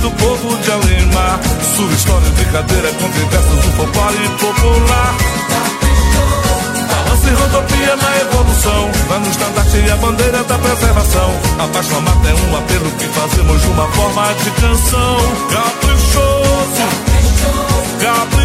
Do 0.01 0.11
povo 0.11 0.57
de 0.57 0.71
Alemar. 0.71 1.39
Sua 1.75 1.91
história 1.91 2.29
de 2.31 2.45
cadeira 2.45 2.91
com 2.93 3.09
versos 3.09 3.65
do 3.65 3.71
folclore 3.73 4.29
popular. 4.39 5.15
Balança 6.89 7.27
e 7.27 7.33
rodopia 7.33 7.95
na 7.95 8.17
evolução. 8.21 8.91
Vai 9.07 9.19
no 9.19 9.29
estandarte 9.29 9.77
e 9.77 9.91
a 9.91 9.95
bandeira 9.97 10.43
da 10.43 10.57
preservação. 10.57 11.31
A 11.59 11.67
paixão 11.67 12.01
mata 12.01 12.27
é 12.27 12.33
um 12.33 12.57
apelo 12.57 12.91
que 12.91 13.05
fazemos 13.07 13.61
de 13.61 13.67
uma 13.67 13.87
forma 13.91 14.33
de 14.43 14.51
canção. 14.51 15.17
Caprichoso. 15.49 16.37
Caprichoso 17.99 18.36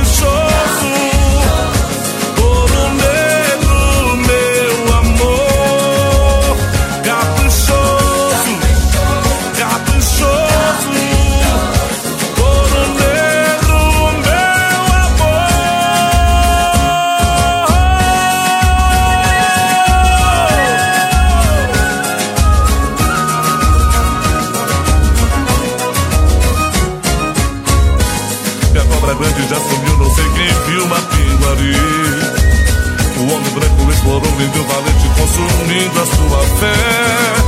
explorou, 34.43 34.49
vendeu 34.49 34.65
valente, 34.65 35.09
consumindo 35.17 36.01
a 36.01 36.07
sua 36.07 36.43
fé. 36.59 37.42